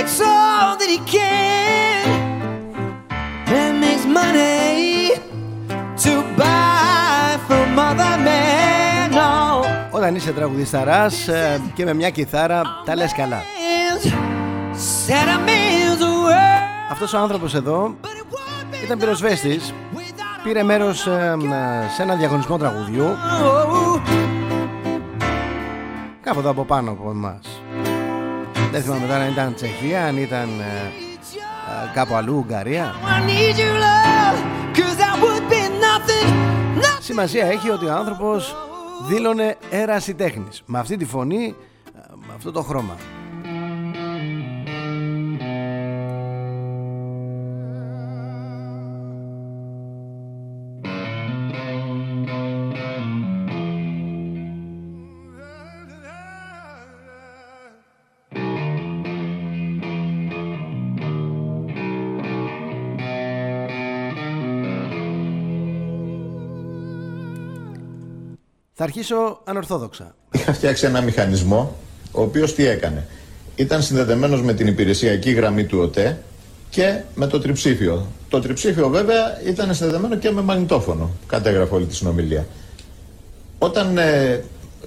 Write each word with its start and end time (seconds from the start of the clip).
he 0.00 0.06
makes 0.06 0.20
all 0.20 0.76
that 0.80 0.88
he 0.88 0.98
can. 1.14 2.04
Man 3.50 3.80
makes 3.80 4.06
money 4.06 5.12
to 6.04 6.12
buy 6.36 7.38
from 7.46 7.78
other 7.78 8.14
men. 8.28 9.10
No. 9.12 9.64
Όταν 9.90 10.14
είσαι 10.14 10.32
τραγουδισταράς 10.32 11.28
ε, 11.28 11.60
και 11.74 11.84
με 11.84 11.94
μια 11.94 12.10
κιθάρα 12.10 12.62
τα 12.84 12.94
λες 12.96 13.12
καλά. 13.12 13.42
Man's 13.42 14.04
set 15.06 15.28
a 15.28 15.38
man's 15.48 16.00
world. 16.02 16.90
Αυτός 16.90 17.12
ο 17.12 17.18
άνθρωπος 17.18 17.54
εδώ 17.54 17.94
But 18.02 18.06
it 18.06 18.08
won't 18.08 18.74
be 18.74 18.84
ήταν 18.84 18.98
πυροσβέστης. 18.98 19.74
without 19.94 20.42
Πήρε 20.44 20.62
μέρος 20.62 21.06
ε, 21.06 21.36
ε, 21.86 21.90
σε 21.94 22.02
ένα 22.02 22.14
διαγωνισμό 22.14 22.56
τραγουδιού 22.58 23.04
Oh, 23.04 24.00
κάπου 26.20 26.38
εδώ 26.38 26.50
από 26.50 26.64
πάνω 26.64 26.90
από 26.90 27.10
εμάς. 27.10 27.49
Δεν 28.70 28.82
θυμάμαι 28.82 29.06
τώρα 29.06 29.22
αν 29.22 29.30
ήταν 29.30 29.54
Τσεχία, 29.54 30.04
αν 30.04 30.16
ήταν 30.16 30.48
ε, 30.60 30.64
ε, 30.64 31.94
κάπου 31.94 32.14
αλλού, 32.14 32.36
Ουγγαρία. 32.36 32.94
I 33.04 33.28
need 33.28 33.58
your 33.58 33.76
love, 33.86 34.38
cause 34.78 34.96
that 34.96 35.16
would 35.22 35.50
be 35.52 35.62
nothing, 35.86 36.28
nothing. 36.76 36.98
Σημασία 37.00 37.46
έχει 37.46 37.70
ότι 37.70 37.86
ο 37.86 37.92
άνθρωπος 37.92 38.56
δήλωνε 39.08 39.56
έραση 39.70 40.14
τέχνης. 40.14 40.62
Με 40.66 40.78
αυτή 40.78 40.96
τη 40.96 41.04
φωνή, 41.04 41.54
ε, 41.96 42.00
με 42.26 42.32
αυτό 42.36 42.52
το 42.52 42.62
χρώμα. 42.62 42.96
Θα 68.82 68.86
αρχίσω 68.88 69.40
ανορθόδοξα. 69.44 70.14
Είχα 70.32 70.52
φτιάξει 70.52 70.86
ένα 70.86 71.00
μηχανισμό, 71.00 71.76
ο 72.12 72.22
οποίος 72.22 72.54
τι 72.54 72.66
έκανε. 72.66 73.06
Ήταν 73.56 73.82
συνδεδεμένος 73.82 74.42
με 74.42 74.54
την 74.54 74.66
υπηρεσιακή 74.66 75.30
γραμμή 75.30 75.64
του 75.64 75.78
ΟΤΕ 75.78 76.18
και 76.70 77.00
με 77.14 77.26
το 77.26 77.38
τριψήφιο. 77.40 78.06
Το 78.28 78.40
τριψήφιο 78.40 78.88
βέβαια 78.88 79.40
ήταν 79.46 79.74
συνδεδεμένο 79.74 80.16
και 80.16 80.30
με 80.30 80.40
μαγνητόφωνο, 80.42 81.10
κατέγραφε 81.26 81.74
όλη 81.74 81.84
τη 81.84 81.94
συνομιλία. 81.94 82.46
Όταν 83.58 83.98
ε, 83.98 84.44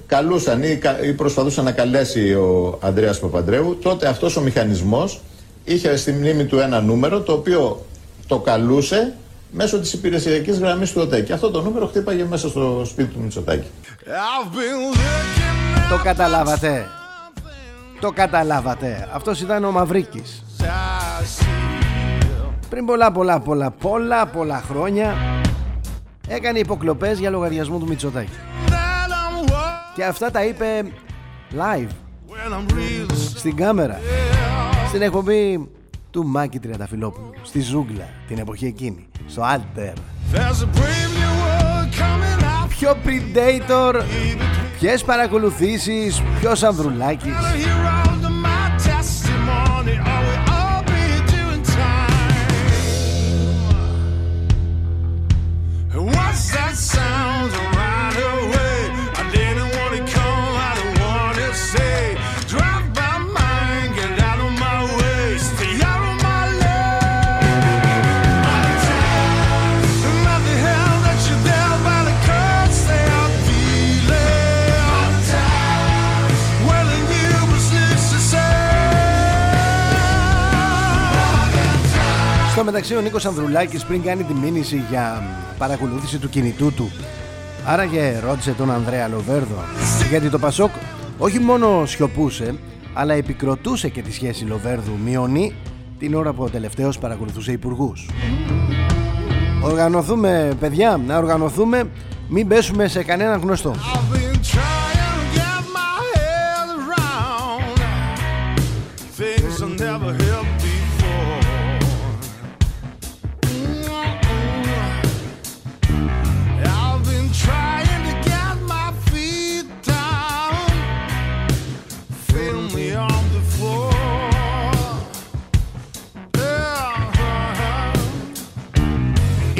καλούσαν 0.08 0.64
ή, 0.64 0.76
κα- 0.76 1.04
ή 1.04 1.14
προσπαθούσαν 1.14 1.64
να 1.64 1.72
καλέσει 1.72 2.34
ο 2.34 2.80
Ανδρέας 2.82 3.20
Παπαντρέου, 3.20 3.78
τότε 3.82 4.08
αυτός 4.08 4.36
ο 4.38 4.42
μηχανισμός 4.42 5.22
είχε 5.64 5.96
στη 5.96 6.12
μνήμη 6.12 6.46
του 6.46 6.60
ένα 6.60 6.82
νούμερο 6.82 7.22
το 7.22 7.34
οποίο 7.34 7.86
το 8.28 8.40
καλούσε 8.40 9.14
μέσω 9.56 9.80
της 9.80 9.94
υπηρεσιακής 9.94 10.58
γραμμής 10.60 10.92
του 10.92 11.02
ΟΤΕ. 11.02 11.22
Και 11.22 11.34
αυτό 11.34 11.52
το 11.52 11.62
νούμερο 11.62 11.88
χτύπαγε 11.88 12.24
μέσα 12.24 12.50
στο 12.50 12.82
σπίτι 12.86 13.14
του 13.14 13.20
Μητσοτάκη. 13.22 13.68
Το 15.90 15.98
καταλάβατε. 16.04 16.88
Το 18.00 18.12
καταλάβατε. 18.12 19.10
Αυτός 19.14 19.42
ήταν 19.42 19.64
ο 19.64 19.72
Μαυρίκης. 19.72 20.44
Πριν 22.70 22.86
πολλά 22.86 23.12
πολλά 23.12 23.40
πολλά 23.40 23.72
πολλά 23.72 24.26
πολλά 24.26 24.64
χρόνια 24.70 25.16
έκανε 26.28 26.60
υποκλοπές 26.60 27.20
για 27.20 27.30
λογαριασμό 27.30 27.78
του 27.78 27.88
Μητσοτάκη. 27.88 28.38
Και 29.96 30.04
αυτά 30.04 30.32
τα 30.32 30.46
είπε 30.46 30.84
live 31.52 31.90
στην 33.36 33.56
κάμερα. 33.56 34.00
Στην 34.88 35.02
εκπομπή 35.02 35.70
του 36.12 36.26
Μάκη 36.26 36.60
Τριανταφυλόπουλου. 36.60 37.34
Στη 37.44 37.62
ζούγκλα 37.62 38.10
την 38.28 38.38
εποχή 38.38 38.66
εκείνη. 38.66 39.08
Στο 39.28 39.42
Alter. 39.42 39.94
Ποιο 42.80 42.98
Predator, 43.06 43.96
ποιες 44.80 45.04
παρακολουθήσεις, 45.04 46.22
ποιος 46.40 46.64
Ανδρουλάκης. 46.64 47.34
Στο 82.64 82.72
μεταξύ 82.72 82.96
ο 82.96 83.02
Νίκος 83.02 83.26
Ανδρουλάκης 83.26 83.86
πριν 83.86 84.02
κάνει 84.02 84.24
τη 84.24 84.34
μήνυση 84.34 84.84
για 84.90 85.24
παρακολούθηση 85.58 86.18
του 86.18 86.30
κινητού 86.30 86.74
του 86.74 86.92
άραγε 87.66 88.20
ρώτησε 88.20 88.52
τον 88.52 88.72
Ανδρέα 88.72 89.08
Λοβέρδο 89.08 89.64
γιατί 90.10 90.30
το 90.30 90.40
Πασόκ 90.40 90.70
όχι 91.18 91.40
μόνο 91.40 91.86
σιωπούσε 91.86 92.56
αλλά 92.94 93.14
επικροτούσε 93.14 93.90
και 93.90 94.02
τη 94.02 94.14
σχέση 94.14 94.44
Λοβέρδου 94.44 94.92
Μιονή 95.04 95.56
την 96.00 96.16
ώρα 96.16 96.34
που 96.34 96.44
ο 96.44 96.50
τελευταίος 96.50 96.98
παρακολουθούσε 96.98 97.52
υπουργούς. 97.52 98.10
Οργανωθούμε 99.64 100.52
παιδιά, 100.60 101.00
να 101.08 101.18
οργανωθούμε 101.18 101.84
μην 102.28 102.48
πέσουμε 102.48 102.88
σε 102.88 103.04
κανέναν 103.04 103.40
γνωστό. 103.40 103.76
I've 109.66 110.18
been 110.18 110.23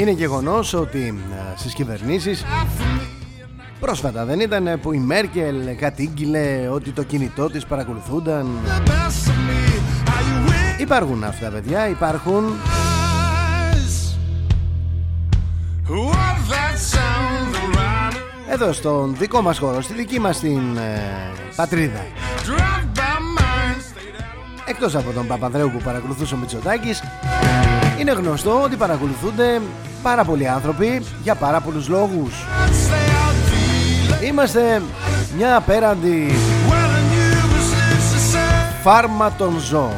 Είναι 0.04 0.12
γεγονός 0.12 0.72
ότι 0.74 1.22
ε, 1.32 1.58
στις 1.58 1.74
κυβερνήσεις 1.74 2.44
Πρόσφατα 3.80 4.24
δεν 4.24 4.40
ήταν 4.40 4.80
που 4.82 4.92
η 4.92 4.98
Μέρκελ 4.98 5.76
κατήγγειλε 5.76 6.68
ότι 6.72 6.90
το 6.90 7.02
κινητό 7.02 7.50
της 7.50 7.66
παρακολουθούνταν. 7.66 8.46
Υπάρχουν 10.78 11.24
αυτά 11.24 11.48
παιδιά, 11.48 11.88
υπάρχουν. 11.88 12.44
Εδώ 18.50 18.72
στον 18.72 19.16
δικό 19.18 19.42
μας 19.42 19.58
χώρο, 19.58 19.80
στη 19.80 19.94
δική 19.94 20.20
μας 20.20 20.38
την 20.38 20.76
ε, 20.76 21.00
πατρίδα. 21.56 22.06
Εκτός 24.66 24.94
από 24.94 25.12
τον 25.12 25.26
Παπαδρέου 25.26 25.70
που 25.70 25.80
παρακολουθούσε 25.84 26.34
ο 26.34 26.38
Μητσοτάκης 26.38 27.02
Είναι 27.98 28.12
γνωστό 28.12 28.62
ότι 28.62 28.76
παρακολουθούνται 28.76 29.60
πάρα 30.02 30.24
πολλοί 30.24 30.48
άνθρωποι 30.48 31.02
για 31.22 31.34
πάρα 31.34 31.60
πολλούς 31.60 31.88
λόγους. 31.88 32.44
Είμαστε 34.24 34.82
μια 35.36 35.56
απέραντη 35.56 36.34
φάρμα 38.82 39.32
των 39.32 39.58
ζώων. 39.58 39.94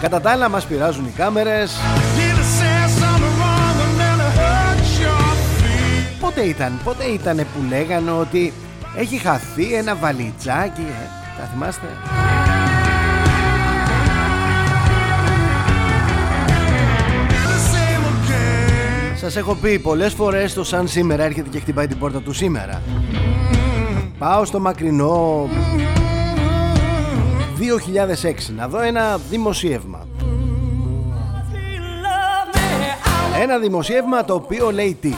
Κατά 0.00 0.20
τα 0.20 0.30
άλλα 0.30 0.48
μας 0.48 0.64
πειράζουν 0.64 1.04
οι 1.06 1.10
κάμερες. 1.16 1.76
Πότε 6.20 6.40
ήταν, 6.40 6.80
πότε 6.84 7.04
ήταν 7.04 7.36
που 7.36 7.64
λέγανε 7.68 8.10
ότι 8.10 8.52
έχει 8.96 9.16
χαθεί 9.16 9.74
ένα 9.74 9.94
βαλιτσάκι 9.94 10.80
ε, 10.80 11.08
Τα 11.38 11.48
θυμάστε; 11.52 11.86
Σας 19.26 19.36
έχω 19.36 19.54
πει 19.54 19.78
πολλές 19.78 20.12
φορές 20.12 20.54
το 20.54 20.64
σαν 20.64 20.88
σήμερα 20.88 21.24
έρχεται 21.24 21.48
και 21.48 21.58
χτυπάει 21.60 21.86
την 21.86 21.98
πόρτα 21.98 22.20
του 22.20 22.32
σήμερα. 22.32 22.82
Πάω 24.18 24.44
στο 24.44 24.60
μακρινό. 24.60 25.48
2006 27.58 28.54
να 28.56 28.68
δω 28.68 28.80
ένα 28.80 29.16
δημοσίευμα. 29.30 30.06
Ένα 33.40 33.58
δημοσίευμα 33.58 34.24
το 34.24 34.34
οποίο 34.34 34.70
λέει 34.70 34.96
τι. 35.00 35.14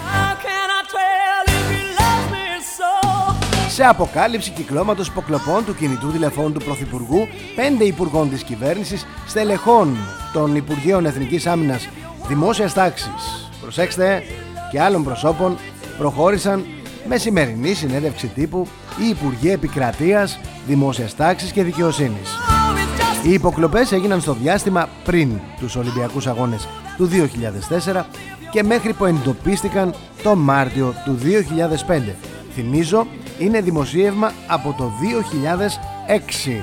Σε 3.68 3.84
αποκάλυψη 3.84 4.50
κυκλώματος 4.50 5.08
υποκλοπών 5.08 5.64
του 5.64 5.74
κινητού 5.74 6.10
τηλεφώνου 6.10 6.52
του 6.52 6.64
Πρωθυπουργού 6.64 7.26
Πέντε 7.56 7.84
υπουργών 7.84 8.30
της 8.30 8.42
κυβέρνησης 8.42 9.06
Στελεχών 9.26 9.96
των 10.32 10.56
Υπουργείων 10.56 11.06
Εθνικής 11.06 11.46
Άμυνας 11.46 11.88
Δημόσιας 12.28 12.72
Τάξης 12.72 13.47
Προσέξτε 13.68 14.22
και 14.70 14.80
άλλων 14.80 15.04
προσώπων 15.04 15.56
προχώρησαν 15.98 16.64
με 17.08 17.16
σημερινή 17.16 17.74
συνέντευξη 17.74 18.26
τύπου 18.26 18.66
οι 19.00 19.08
Υπουργοί 19.08 19.50
Επικρατείας, 19.50 20.40
Δημόσιας 20.66 21.16
Τάξης 21.16 21.52
και 21.52 21.62
Δικαιοσύνης. 21.62 22.30
Οι 23.26 23.32
υποκλοπές 23.32 23.92
έγιναν 23.92 24.20
στο 24.20 24.32
διάστημα 24.32 24.88
πριν 25.04 25.40
τους 25.60 25.76
Ολυμπιακούς 25.76 26.26
Αγώνες 26.26 26.68
του 26.96 27.06
2004 27.06 28.06
και 28.50 28.62
μέχρι 28.62 28.92
που 28.92 29.04
εντοπίστηκαν 29.04 29.94
το 30.22 30.36
Μάρτιο 30.36 30.94
του 31.04 31.18
2005. 31.86 32.14
Θυμίζω, 32.54 33.06
είναι 33.38 33.60
δημοσίευμα 33.60 34.32
από 34.46 34.74
το 34.78 34.92
2006. 35.00 36.62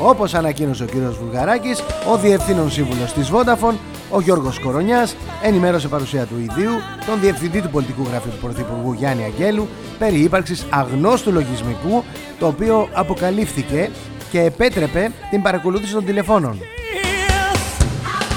Όπως 0.00 0.34
ανακοίνωσε 0.34 0.82
ο 0.82 0.86
κύριος 0.86 1.18
Βουλγαράκης, 1.18 1.82
ο 2.12 2.16
Διευθύνων 2.16 2.70
Σύμβουλος 2.70 3.12
της 3.12 3.30
Vodafone 3.32 3.74
ο 4.14 4.20
Γιώργος 4.20 4.58
Κορονιάς 4.58 5.16
ενημέρωσε 5.42 5.88
παρουσία 5.88 6.24
του 6.24 6.34
ιδίου 6.38 6.72
τον 7.06 7.20
Διευθυντή 7.20 7.60
του 7.60 7.70
Πολιτικού 7.70 8.02
Γραφείου 8.10 8.30
του 8.30 8.38
Πρωθυπουργού 8.40 8.92
Γιάννη 8.92 9.24
Αγγέλου 9.24 9.68
περί 9.98 10.20
ύπαρξης 10.20 10.66
αγνώστου 10.70 11.32
λογισμικού 11.32 12.04
το 12.38 12.46
οποίο 12.46 12.88
αποκαλύφθηκε 12.92 13.90
και 14.30 14.40
επέτρεπε 14.40 15.12
την 15.30 15.42
παρακολούθηση 15.42 15.92
των 15.92 16.04
τηλεφώνων. 16.04 16.58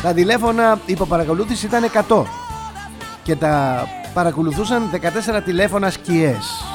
Τα 0.01 0.13
τηλέφωνα 0.13 0.79
υποπαρακολούθησης 0.85 1.63
ήταν 1.63 1.83
100 2.07 2.23
και 3.23 3.35
τα 3.35 3.85
παρακολουθούσαν 4.13 4.89
14 5.37 5.41
τηλέφωνα 5.45 5.89
σκιές. 5.89 6.66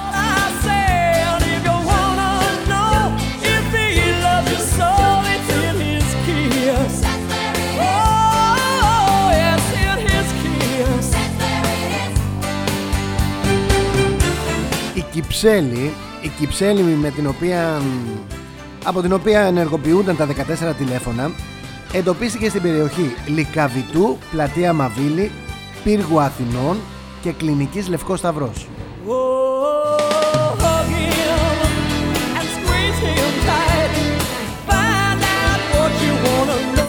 Κυψέλη, 15.12 15.94
η 16.20 16.29
Κυψέλη 16.38 16.82
με 16.82 17.11
την 17.11 17.26
οποία, 17.26 17.82
από 18.85 19.00
την 19.00 19.12
οποία 19.12 19.41
ενεργοποιούνταν 19.41 20.17
τα 20.17 20.26
14 20.26 20.75
τηλέφωνα 20.79 21.31
εντοπίστηκε 21.93 22.49
στην 22.49 22.62
περιοχή 22.62 23.14
Λικαβητού, 23.26 24.19
Πλατεία 24.31 24.73
Μαβίλη, 24.73 25.31
Πύργου 25.85 26.20
Αθηνών 26.20 26.76
και 27.23 27.32
Κλινικής 27.32 27.88
Λευκός 27.88 28.19
Σταυρός. 28.19 28.67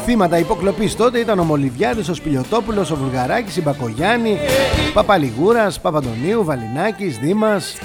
Θύματα 0.06 0.38
υποκλοπής 0.38 0.96
τότε 0.96 1.20
ήταν 1.20 1.40
ο 1.40 1.44
Μολυβιάδης, 1.44 2.10
ο 2.10 2.14
Σπηλιοτόπουλος, 2.14 2.92
ο 2.92 2.96
Βουλγαράκης, 2.96 3.58
η 3.58 3.62
Μπακογιάννη, 3.62 4.38
Παπαλιγούρας, 4.94 5.82
Παπαντονίου, 5.82 6.44
Βαλινάκης, 6.44 7.18
Δήμας 7.18 7.76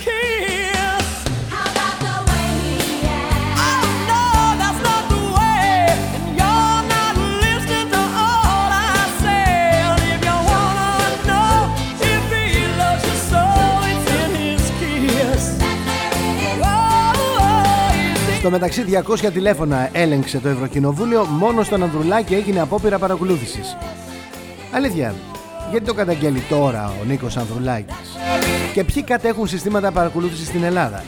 Στο 18.38 18.50
μεταξύ 18.50 18.84
200 19.06 19.32
τηλέφωνα 19.32 19.88
έλεγξε 19.92 20.38
το 20.38 20.48
Ευρωκοινοβούλιο 20.48 21.24
Μόνο 21.24 21.62
στον 21.62 21.82
Ανδρουλάκη 21.82 22.34
έγινε 22.34 22.60
απόπειρα 22.60 22.98
παρακολούθησης. 22.98 23.76
Αλήθεια 24.72 25.14
Γιατί 25.70 25.86
το 25.86 25.94
καταγγέλει 25.94 26.40
τώρα 26.48 26.92
ο 27.00 27.04
Νίκος 27.04 27.36
Ανδρουλάκης; 27.36 27.96
Και 28.72 28.84
ποιοι 28.84 29.02
κατέχουν 29.02 29.46
συστήματα 29.46 29.92
παρακολούθησης 29.92 30.46
στην 30.46 30.62
Ελλάδα; 30.62 31.04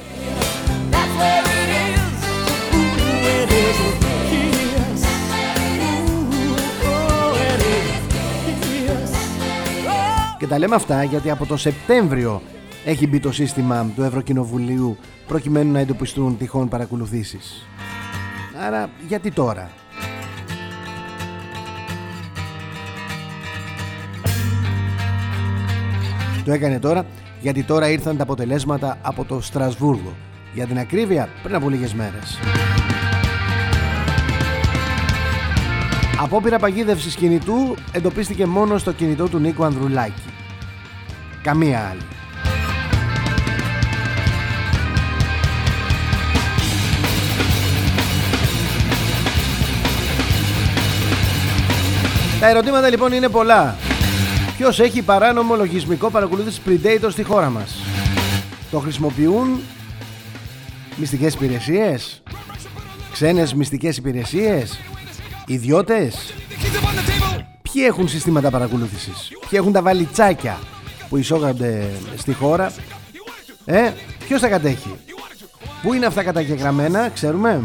Και 10.39 10.47
τα 10.47 10.59
λέμε 10.59 10.75
αυτά 10.75 11.05
γιατί 11.05 11.31
από 11.31 11.47
το 11.47 11.57
Σεπτέμβριο 11.57 12.43
έχει 12.85 13.07
μπει 13.07 13.21
το 13.21 13.33
σύστημα 13.33 13.87
του 13.97 14.03
Ευρωκοινοβουλίου 14.03 14.97
προκειμένου 15.31 15.73
να 15.73 15.79
εντοπιστούν 15.79 16.37
τυχόν 16.37 16.69
παρακολουθήσεις. 16.69 17.67
Άρα 18.67 18.91
γιατί 19.09 19.31
τώρα; 19.31 19.71
Το 26.45 26.53
έκανε 26.53 26.79
τώρα 26.79 27.07
γιατί 27.41 27.63
τώρα 27.63 27.91
ήρθαν 27.91 28.17
τα 28.17 28.23
αποτελέσματα 28.23 28.99
από 29.03 29.25
το 29.25 29.41
Στρασβούργο. 29.41 30.15
Για 30.55 30.67
την 30.67 30.79
ακρίβεια 30.79 31.29
πριν 31.43 31.55
από 31.55 31.69
λίγες 31.69 31.95
μέρες. 31.95 32.39
Απόπειρα 36.21 36.59
παγίδευσης 36.59 37.15
κινητού 37.15 37.75
εντοπίστηκε 37.93 38.47
μόνο 38.47 38.79
στο 38.79 38.93
κινητό 38.93 39.29
του 39.29 39.39
Νίκου 39.39 39.65
Ανδρουλάκη. 39.65 40.31
Καμία 41.43 41.89
άλλη. 41.91 42.20
Τα 52.41 52.49
ερωτήματα 52.49 52.89
λοιπόν 52.89 53.13
είναι 53.13 53.29
πολλά. 53.29 53.77
Ποιος 54.57 54.81
έχει 54.81 55.03
παράνομο 55.03 55.57
λογισμικό 55.57 56.11
παρακολούθησης 56.11 56.61
Predator 56.67 57.09
στη 57.11 57.23
χώρα 57.23 57.51
μας; 57.51 57.75
Το 58.71 58.79
χρησιμοποιούν 58.79 59.61
μυστικές 60.97 61.35
υπηρεσίες, 61.35 62.23
ξένες 63.13 63.55
μυστικές 63.55 63.97
υπηρεσίες, 63.97 64.81
ιδιώτες; 65.47 66.35
Ποιοι 67.63 67.83
έχουν 67.87 68.09
συστήματα 68.09 68.51
παρακολούθησης, 68.51 69.29
ποιοι 69.29 69.51
έχουν 69.53 69.73
τα 69.73 69.83
βαλιτσάκια 69.83 70.59
που 71.09 71.17
εισόγονται 71.17 71.91
στη 72.17 72.33
χώρα; 72.33 72.73
Ε, 73.65 73.91
ποιος 74.27 74.41
τα 74.41 74.49
κατέχει; 74.49 74.95
Πού 75.83 75.93
είναι 75.93 76.07
αυτά 76.07 76.23
καταγεγραμμένα, 76.23 77.09
ξέρουμε; 77.09 77.61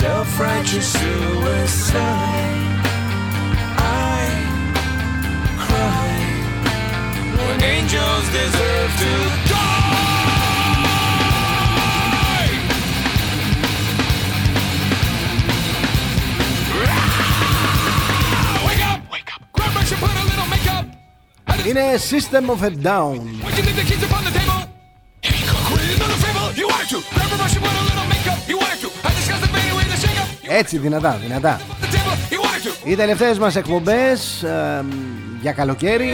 Self-righteous 0.00 0.92
suicide. 0.92 2.02
I 3.78 4.20
cry 5.64 6.16
when 7.36 7.62
angels 7.62 8.26
deserve 8.28 8.90
to 9.02 9.12
die. 9.48 9.76
Wake 18.66 18.84
up! 18.86 19.00
Wake 19.10 19.30
up! 19.34 19.40
Grab 19.52 19.72
brush 19.72 19.92
and 19.92 20.00
put 20.00 20.10
a 20.10 20.24
little 20.24 20.48
makeup. 20.48 20.84
I 21.46 21.56
just 21.56 21.66
Είναι 21.68 21.98
System 21.98 22.50
of 22.50 22.62
a 22.62 22.70
Down. 22.70 23.18
Would 23.44 23.56
you 23.56 23.64
leave 23.64 23.76
the 23.76 23.82
keys 23.82 24.02
upon 24.04 24.24
the 24.24 24.30
table? 24.30 24.60
Here 25.22 25.36
you 25.40 25.46
go, 25.50 25.56
quit 25.68 25.82
another 25.96 26.18
fable. 26.24 26.48
You 26.60 26.66
wanted 26.68 26.88
to. 26.92 26.98
Grab 27.14 27.32
a 27.32 27.36
brush 27.36 27.56
and 27.56 27.64
put 27.64 27.74
a 27.80 27.84
little 27.90 28.06
makeup. 28.14 28.38
You 28.48 28.58
wanted 28.58 28.80
to. 28.84 28.89
Έτσι 30.57 30.77
δυνατά, 30.77 31.19
δυνατά. 31.21 31.59
the 31.59 31.85
table. 31.85 32.33
You 32.33 32.39
wanted 32.41 32.85
to. 32.85 32.89
Οι 32.89 32.95
τελευταίες 32.95 33.39
μας 33.39 33.55
εκπομπές 33.55 34.43
ε, 34.43 34.85
για 35.41 35.51
καλοκαίρι 35.51 36.13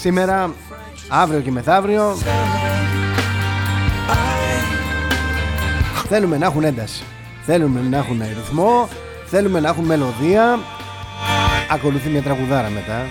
Σήμερα, 0.00 0.54
αύριο 1.08 1.40
και 1.40 1.50
μεθαύριο 1.50 2.18
Θέλουμε 6.08 6.38
να 6.38 6.46
έχουν 6.46 6.64
ένταση 6.64 7.02
Θέλουμε 7.46 7.80
να 7.80 7.96
έχουν 7.96 8.22
ρυθμό 8.28 8.88
Θέλουμε 9.26 9.60
να 9.60 9.68
έχουν 9.68 9.84
μελωδία 9.84 10.58
Ακολουθεί 11.70 12.08
μια 12.08 12.22
τραγουδάρα 12.22 12.68
μετά 12.68 13.06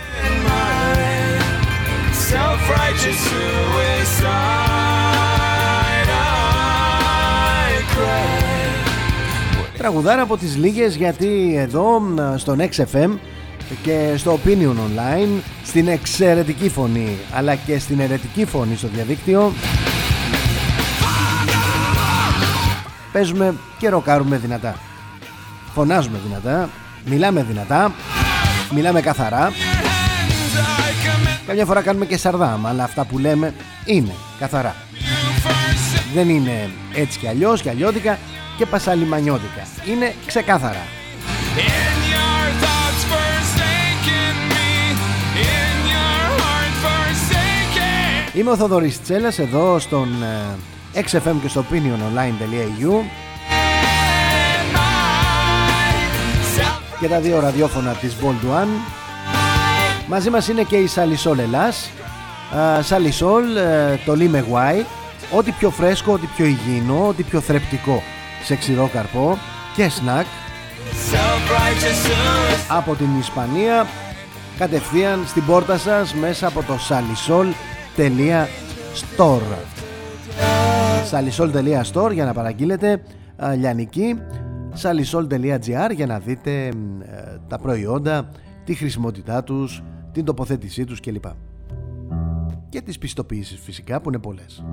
Τραγουδάρα 9.87 10.21
από 10.21 10.37
τις 10.37 10.57
λίγες 10.57 10.95
γιατί 10.95 11.55
εδώ 11.57 11.99
μ, 11.99 12.37
στον 12.37 12.59
XFM 12.59 13.17
και 13.83 14.13
στο 14.17 14.39
Opinion 14.43 14.73
Online 14.73 15.41
στην 15.63 15.87
εξαιρετική 15.87 16.69
φωνή 16.69 17.17
αλλά 17.33 17.55
και 17.55 17.79
στην 17.79 17.99
ερετική 17.99 18.45
φωνή 18.45 18.75
στο 18.75 18.87
διαδίκτυο 18.87 19.53
παίζουμε 23.11 23.55
και 23.77 23.89
ροκάρουμε 23.89 24.37
δυνατά. 24.37 24.75
Φωνάζουμε 25.73 26.19
δυνατά 26.25 26.69
μιλάμε 27.05 27.43
δυνατά 27.43 27.93
μιλάμε 28.71 29.01
καθαρά. 29.01 29.51
Καμιά 31.47 31.65
φορά 31.65 31.81
κάνουμε 31.81 32.05
και 32.05 32.17
σαρδάμ 32.17 32.67
αλλά 32.67 32.83
αυτά 32.83 33.05
που 33.05 33.17
λέμε 33.17 33.53
είναι 33.85 34.13
καθαρά. 34.39 34.75
Δεν 36.13 36.29
είναι 36.29 36.69
έτσι 36.93 37.19
κι 37.19 37.27
αλλιώς 37.27 37.61
κι 37.61 37.69
αλλιώτικα 37.69 38.17
και 38.57 38.65
πασαλιμανιώτικα 38.65 39.67
είναι 39.85 40.13
ξεκάθαρα 40.25 40.81
In 41.57 41.97
your 42.13 42.45
thoughts 42.63 43.03
forsaken 43.11 44.35
me. 44.53 44.69
In 45.55 45.77
your 45.93 46.23
heart 46.39 46.73
forsaken. 46.85 48.37
Είμαι 48.37 48.51
ο 48.51 48.55
Θοδωρής 48.55 49.01
Τσέλας 49.01 49.39
εδώ 49.39 49.79
στον 49.79 50.07
ε, 50.93 51.01
XFM 51.01 51.35
και 51.41 51.47
στο 51.47 51.65
opiniononline.eu 51.69 52.91
και 56.99 57.07
τα 57.07 57.19
δύο 57.19 57.39
ραδιόφωνα 57.39 57.91
της 57.91 58.15
Bold 58.21 58.61
One. 58.61 58.67
Μαζί 60.07 60.29
μας 60.29 60.47
είναι 60.47 60.63
και 60.63 60.77
η 60.77 60.87
Σαλισόλ 60.87 61.39
Ελλάς. 61.39 61.89
Α, 62.57 62.81
Σαλισόλ, 62.81 63.55
ε, 63.55 63.99
το 64.05 64.15
Λίμε 64.15 64.39
Γουάι. 64.39 64.85
Ό,τι 65.31 65.51
πιο 65.51 65.69
φρέσκο, 65.69 66.13
ό,τι 66.13 66.27
πιο 66.35 66.45
υγιεινό, 66.45 67.07
ό,τι 67.07 67.23
πιο 67.23 67.39
θρεπτικό 67.39 68.03
σε 68.43 68.55
ξηρό 68.55 68.89
καρπό 68.93 69.37
και 69.75 69.89
σνακ. 69.89 70.25
Self-righteous 71.11 72.07
suicide. 72.07 72.77
από 72.77 72.95
την 72.95 73.19
Ισπανία 73.19 73.85
κατευθείαν 74.57 75.23
στην 75.27 75.45
πόρτα 75.45 75.77
σας 75.77 76.13
μέσα 76.13 76.47
από 76.47 76.63
το 76.63 76.73
salisol.store 76.89 77.55
salisol.store 81.11 82.13
για 82.13 82.25
να 82.25 82.33
παραγγείλετε 82.33 83.01
α, 83.35 83.55
λιανική. 83.55 84.15
Salisol.gr 84.81 85.91
για 85.95 86.05
να 86.05 86.19
δείτε 86.19 86.65
ε, 86.65 86.71
τα 87.47 87.57
προϊόντα 87.57 88.29
τη 88.63 88.73
χρησιμότητά 88.73 89.43
τους 89.43 89.83
την 90.11 90.25
τοποθέτησή 90.25 90.83
τους 90.83 90.99
κλπ. 90.99 91.25
Και 92.69 92.81
τις 92.81 92.97
πιστοποιήσεις 92.97 93.59
φυσικά 93.59 94.01
που 94.01 94.09
είναι 94.09 94.19
πολλές 94.19 94.63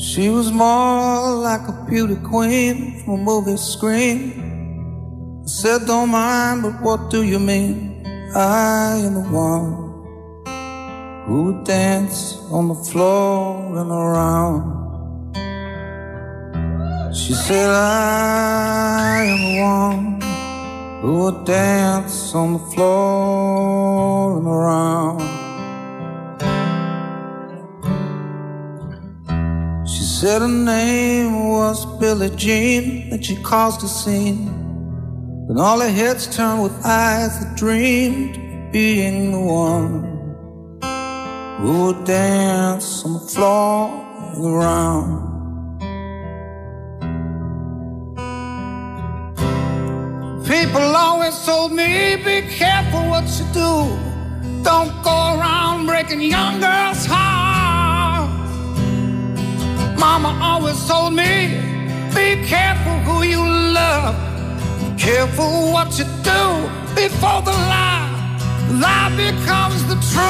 She 0.00 0.30
was 0.30 0.50
more 0.50 1.30
like 1.30 1.68
a 1.68 1.72
beauty 1.86 2.16
queen 2.24 3.04
from 3.04 3.20
a 3.20 3.22
movie 3.22 3.58
screen. 3.58 5.42
I 5.44 5.46
said, 5.46 5.86
Don't 5.86 6.08
mind, 6.08 6.62
but 6.62 6.80
what 6.80 7.10
do 7.10 7.22
you 7.22 7.38
mean? 7.38 8.02
I 8.34 8.96
am 8.96 9.12
the 9.12 9.28
one 9.28 9.76
who 11.26 11.42
would 11.52 11.64
dance 11.64 12.38
on 12.50 12.68
the 12.68 12.74
floor 12.76 13.76
and 13.76 13.90
around. 13.90 14.64
She 17.14 17.34
said, 17.34 17.68
I 17.68 19.24
am 19.26 19.38
the 19.44 19.60
one 19.60 20.20
who 21.02 21.24
would 21.24 21.44
dance 21.44 22.34
on 22.34 22.54
the 22.54 22.64
floor 22.72 24.38
and 24.38 24.46
around. 24.46 25.39
Said 30.20 30.42
her 30.42 30.48
name 30.48 31.48
was 31.48 31.86
Billie 31.98 32.28
Jean, 32.36 33.08
that 33.08 33.24
she 33.24 33.36
caused 33.36 33.82
a 33.82 33.88
scene. 33.88 34.44
Then 35.48 35.56
all 35.56 35.80
her 35.80 35.88
heads 35.88 36.26
turned 36.36 36.62
with 36.62 36.74
eyes 36.84 37.40
that 37.40 37.56
dreamed 37.56 38.36
of 38.36 38.70
being 38.70 39.32
the 39.32 39.40
one 39.40 39.92
who 41.60 41.86
would 41.86 42.04
dance 42.04 43.02
on 43.02 43.14
the 43.14 43.20
floor 43.20 43.88
and 44.34 44.44
around. 44.44 45.30
People 50.44 50.82
always 50.82 51.36
told 51.46 51.72
me, 51.72 52.16
be 52.16 52.42
careful 52.42 53.08
what 53.08 53.24
you 53.38 53.46
do. 53.54 53.72
Don't 54.62 54.92
go 55.02 55.16
around 55.38 55.86
breaking 55.86 56.20
young 56.20 56.60
girls' 56.60 57.06
hearts 57.06 57.69
Mama 60.09 60.31
always 60.49 60.79
told 60.91 61.11
me, 61.21 61.31
be 62.17 62.27
careful 62.53 62.95
who 63.07 63.17
you 63.33 63.41
love. 63.79 64.15
Careful 64.97 65.51
what 65.75 65.89
you 65.99 66.05
do 66.31 66.41
before 67.01 67.41
the 67.49 67.55
lie, 67.73 68.09
lie 68.83 69.11
becomes 69.25 69.79
the 69.91 69.97
truth. 70.11 70.25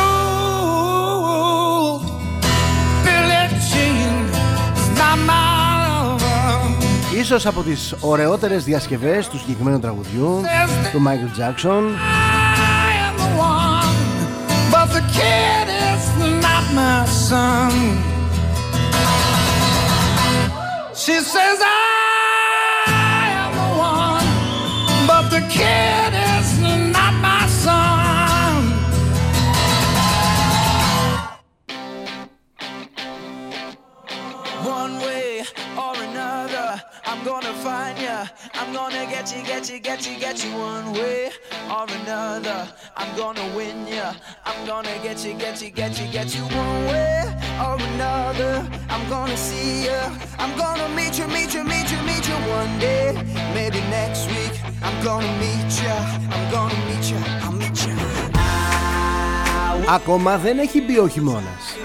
Billie 3.06 3.50
Jean 3.70 4.14
is 4.80 4.88
not 5.00 5.18
my 5.30 5.46
lover. 5.88 7.20
Ίσως 7.20 7.46
από 7.46 7.62
τις 7.62 7.94
ωραιότερες 8.00 8.64
διασκευές 8.64 9.28
του 9.28 9.38
συγκεκριμένου 9.38 9.80
τραγουδιού 9.80 10.42
του 10.92 11.02
Michael 11.06 11.32
Jackson 11.40 11.84
I 11.84 12.92
am 13.08 13.16
the 13.24 13.30
one, 13.38 13.96
but 14.72 14.88
the 14.98 15.04
kid 15.18 15.66
is 15.92 16.04
not 16.46 16.64
my 16.80 17.06
son. 17.30 17.59
Says 21.31 21.61
I 21.63 21.80
get 39.20 39.36
you, 39.36 39.42
get 39.44 39.70
you, 39.70 39.80
get 39.80 40.02
you, 40.08 40.20
get 40.20 40.44
you. 40.44 40.52
One 40.58 40.94
way 40.94 41.32
or 41.70 41.86
another, 42.00 42.68
I'm 42.96 43.12
gonna 43.18 43.46
win 43.56 43.88
ya. 43.88 44.14
I'm 44.46 44.66
gonna 44.66 44.96
get 45.04 45.26
you, 45.26 45.34
get 45.34 45.62
you, 45.62 45.70
get 45.70 46.00
you, 46.00 46.08
get 46.12 46.36
you. 46.36 46.44
One 46.44 46.86
way 46.92 47.24
or 47.66 47.76
another, 47.92 48.54
I'm 48.90 49.10
gonna 49.10 49.38
see 49.38 49.86
ya. 49.88 50.00
I'm 50.38 50.54
gonna 50.58 50.88
meet 50.96 51.18
you, 51.20 51.28
meet 51.28 51.54
you, 51.56 51.64
meet 51.64 51.92
you, 51.92 52.00
meet 52.10 52.26
you 52.30 52.38
one 52.60 52.74
day. 52.80 53.08
Maybe 53.54 53.80
next 54.00 54.28
week, 54.28 54.56
I'm 54.82 54.98
gonna 55.04 55.32
meet 55.44 55.72
ya. 55.84 55.96
I'm 56.34 56.46
gonna 56.52 56.80
meet 56.88 57.06
ya. 57.12 57.20
I'll 57.44 57.52
meet 57.52 57.78
ya. 57.88 57.96
I 59.88 59.94
Ακόμα 59.94 60.38
δεν 60.38 60.60
έχει 60.60 60.82
μπει 60.82 60.98
ο 60.98 61.08
χειμώνας 61.08 61.76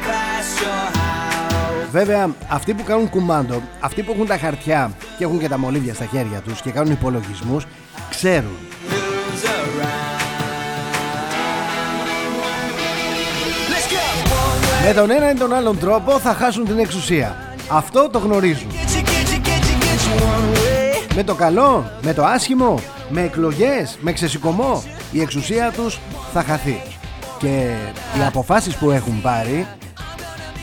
Βέβαια 1.96 2.30
αυτοί 2.48 2.74
που 2.74 2.84
κάνουν 2.84 3.10
κουμάντο 3.10 3.62
Αυτοί 3.80 4.04
που 4.04 4.12
έχουν 4.12 4.28
τα 4.28 4.38
χαρτιά 4.38 4.92
Και 5.18 5.24
έχουν 5.24 5.40
και 5.40 5.48
τα 5.48 5.58
μολύβια 5.58 5.94
στα 5.94 6.06
χέρια 6.06 6.40
τους 6.40 6.62
Και 6.62 6.72
κάνουν 6.72 6.92
υπολογισμούς 6.92 7.66
Ξέρουν 8.10 8.58
Who's 8.90 9.46
around? 9.46 10.20
Let's 13.72 13.88
go. 13.94 14.04
One 14.34 14.84
way. 14.84 14.88
Με 14.88 14.94
τον 14.94 15.12
ένα 15.12 15.32
ή 15.32 15.34
τον 15.34 15.54
άλλον 15.54 15.80
τρόπο 15.80 16.20
θα 16.20 16.34
χάσουν 16.34 16.66
την 16.66 16.80
εξουσία 16.80 17.56
Αυτό 17.70 18.10
το 18.10 18.20
γνωρίζουν 18.20 18.68
Get 18.72 18.76
you, 18.76 19.02
get 19.02 19.34
you, 19.34 19.40
get 19.40 19.64
you, 19.68 21.10
get 21.10 21.16
Με 21.16 21.24
το 21.24 21.36
καλό, 21.36 21.92
με 22.02 22.14
το 22.14 22.24
άσχημο, 22.24 22.80
με 23.10 23.22
εκλογές, 23.22 23.98
με 24.02 24.12
ξεσηκωμό 24.12 24.84
η 25.12 25.22
εξουσία 25.22 25.72
τους 25.72 26.00
θα 26.34 26.44
χαθεί 26.44 26.82
και 27.40 27.76
οι 28.18 28.24
αποφάσεις 28.28 28.76
που 28.76 28.92
έχουν 28.92 29.22
πάρει 29.22 29.68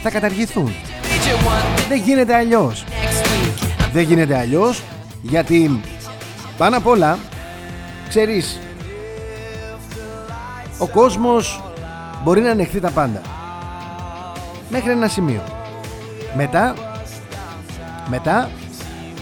θα 0.03 0.11
καταργηθούν. 0.11 0.92
Δεν 1.89 1.99
γίνεται 1.99 2.35
αλλιώς. 2.35 2.85
Δεν 3.93 4.03
γίνεται 4.03 4.39
αλλιώς 4.39 4.83
γιατί 5.23 5.81
πάνω 6.59 6.77
απ' 6.77 6.87
όλα 6.87 7.19
ξέρεις 8.09 8.59
ο 10.79 10.87
κόσμος 10.87 11.63
μπορεί 12.23 12.41
να 12.41 12.51
ανεχθεί 12.51 12.81
τα 12.81 12.91
πάντα. 12.91 13.21
Μέχρι 14.69 14.91
ένα 14.91 15.09
σημείο. 15.09 15.43
Μετά 16.37 16.75
μετά 18.09 18.51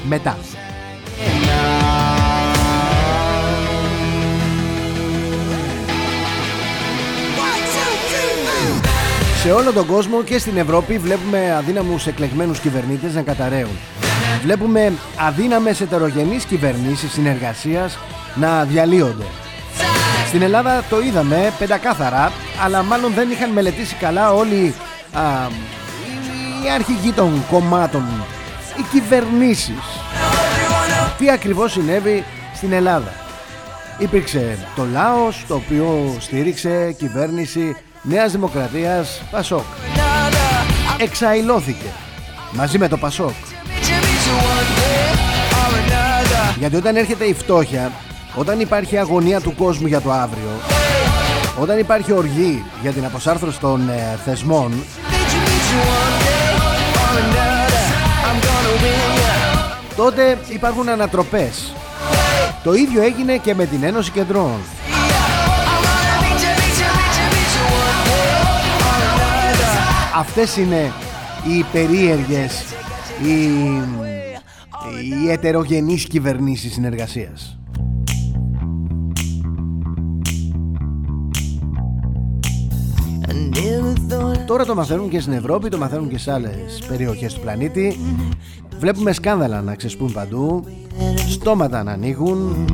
μετά 0.09 0.37
Σε 9.43 9.53
όλο 9.53 9.73
τον 9.73 9.87
κόσμο 9.87 10.23
και 10.23 10.39
στην 10.39 10.57
Ευρώπη 10.57 10.99
βλέπουμε 10.99 11.55
αδύναμους 11.57 12.07
εκλεγμένους 12.07 12.59
κυβερνήτες 12.59 13.15
να 13.15 13.23
καταραίουν. 13.23 13.79
Βλέπουμε 14.43 14.93
αδύναμες 15.17 15.81
ετερογενείς 15.81 16.45
κυβερνήσεις 16.45 17.13
συνεργασίας 17.13 17.99
να 18.35 18.65
διαλύονται. 18.65 19.25
Στην 20.27 20.43
Ελλάδα 20.43 20.85
το 20.91 21.01
είδαμε 21.01 21.53
πεντακάθαρα, 21.59 22.33
αλλά 22.65 22.83
μάλλον 22.83 23.13
δεν 23.13 23.31
είχαν 23.31 23.51
μελετήσει 23.51 23.95
καλά 23.95 24.33
όλοι 24.33 24.75
α, 25.13 25.21
οι 26.65 26.71
αρχηγοί 26.75 27.13
των 27.13 27.45
κομμάτων, 27.51 28.05
οι 28.79 28.83
κυβερνήσεις. 28.93 29.85
Τι 31.19 31.31
ακριβώς 31.31 31.73
συνέβη 31.73 32.25
στην 32.55 32.73
Ελλάδα. 32.73 33.13
Υπήρξε 33.99 34.59
το 34.77 34.87
Λάος, 34.93 35.45
το 35.49 35.55
οποίο 35.55 36.17
στήριξε 36.19 36.95
κυβέρνηση 36.99 37.77
Νέας 38.02 38.33
Δημοκρατίας 38.33 39.23
Πασόκ. 39.30 39.64
Εξαϊλώθηκε 40.99 41.87
μαζί 42.52 42.78
με 42.78 42.88
το 42.88 42.97
Πασόκ. 42.97 43.35
Γιατί 46.59 46.76
όταν 46.76 46.97
έρχεται 46.97 47.25
η 47.25 47.35
φτώχεια, 47.35 47.92
όταν 48.35 48.61
υπάρχει 48.61 48.99
αγωνία 48.99 49.40
του 49.40 49.54
κόσμου 49.54 49.87
για 49.87 50.00
το 50.00 50.12
αύριο, 50.12 50.50
όταν 51.61 51.78
υπάρχει 51.78 52.12
οργή 52.12 52.64
για 52.83 52.92
την 52.92 53.04
αποσάρθρωση 53.04 53.61
των 53.61 53.88
ε, 53.88 54.19
θεσμών, 54.25 54.73
τότε 59.97 60.38
υπάρχουν 60.49 60.88
ανατροπές. 60.88 61.73
Το 62.62 62.75
ίδιο 62.75 63.02
έγινε 63.02 63.37
και 63.37 63.54
με 63.54 63.66
την 63.66 63.83
Ένωση 63.83 64.11
Κεντρών. 64.11 64.59
Αυτές 70.21 70.56
είναι 70.56 70.93
οι 71.49 71.65
περίεργες, 71.73 72.65
οι, 73.23 73.35
οι 75.23 75.30
ετερογενείς 75.30 76.04
κυβερνήσεις 76.06 76.73
συνεργασίας. 76.73 77.59
Τώρα 84.47 84.65
το 84.65 84.75
μαθαίνουν 84.75 85.09
και 85.09 85.21
στην 85.21 85.33
Ευρώπη, 85.33 85.69
το 85.69 85.78
μαθαίνουν 85.78 86.09
και 86.09 86.19
σε 86.19 86.33
άλλες 86.33 86.83
περιοχές 86.89 87.35
του 87.35 87.41
πλανήτη. 87.41 87.99
Βλέπουμε 88.78 89.13
σκάνδαλα 89.13 89.63
να 89.63 89.75
ξεσπούν 89.75 90.13
παντού, 90.13 90.65
στόματα 91.28 91.83
να 91.83 91.93
ανοίγουν, 91.93 92.65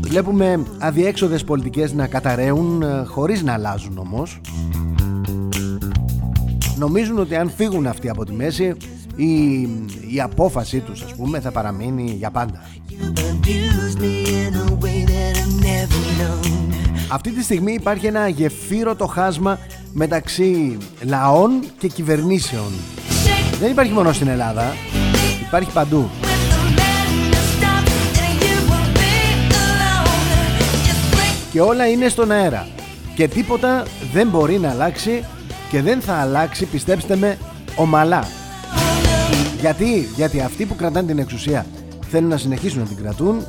βλέπουμε 0.00 0.62
αδιέξοδες 0.78 1.44
πολιτικές 1.44 1.92
να 1.92 2.06
καταραίουν 2.06 2.82
ε, 2.82 3.04
χωρίς 3.04 3.42
να 3.42 3.52
αλλάζουν 3.52 3.98
όμως. 3.98 4.40
Νομίζουν 6.76 7.18
ότι 7.18 7.36
αν 7.36 7.50
φύγουν 7.56 7.86
αυτοί 7.86 8.08
από 8.08 8.24
τη 8.24 8.32
μέση 8.32 8.74
η, 9.16 9.60
η 10.14 10.20
απόφαση 10.22 10.80
τους 10.80 11.02
ας 11.02 11.14
πούμε 11.14 11.40
θα 11.40 11.50
παραμείνει 11.50 12.10
για 12.10 12.30
πάντα. 12.30 12.62
Αυτή 17.08 17.30
τη 17.30 17.42
στιγμή 17.42 17.72
υπάρχει 17.72 18.06
ένα 18.06 18.28
γεφύρωτο 18.28 19.06
χάσμα 19.06 19.58
μεταξύ 19.92 20.78
λαών 21.02 21.50
και 21.78 21.88
κυβερνήσεων. 21.88 22.72
Δεν 23.60 23.70
υπάρχει 23.70 23.92
μόνο 23.92 24.12
στην 24.12 24.28
Ελλάδα, 24.28 24.72
υπάρχει 25.46 25.72
παντού. 25.72 26.10
Και 31.52 31.60
όλα 31.60 31.86
είναι 31.86 32.08
στον 32.08 32.30
αέρα. 32.30 32.66
Και 33.14 33.28
τίποτα 33.28 33.86
δεν 34.12 34.28
μπορεί 34.28 34.58
να 34.58 34.70
αλλάξει 34.70 35.24
και 35.70 35.82
δεν 35.82 36.00
θα 36.00 36.14
αλλάξει, 36.14 36.64
πιστέψτε 36.64 37.16
με, 37.16 37.38
ομαλά. 37.76 38.28
Γιατί, 39.60 40.08
γιατί 40.16 40.40
αυτοί 40.40 40.64
που 40.64 40.76
κρατάνε 40.76 41.06
την 41.06 41.18
εξουσία 41.18 41.66
θέλουν 42.10 42.28
να 42.28 42.36
συνεχίσουν 42.36 42.78
να 42.78 42.86
την 42.86 42.96
κρατούν 42.96 43.44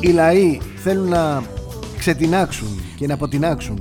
οι 0.00 0.08
λαοί 0.08 0.60
θέλουν 0.76 1.08
να 1.08 1.42
ξετινάξουν 1.98 2.80
και 2.96 3.06
να 3.06 3.14
αποτινάξουν 3.14 3.80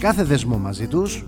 κάθε 0.00 0.24
δεσμό 0.24 0.56
μαζί 0.58 0.86
τους. 0.86 1.24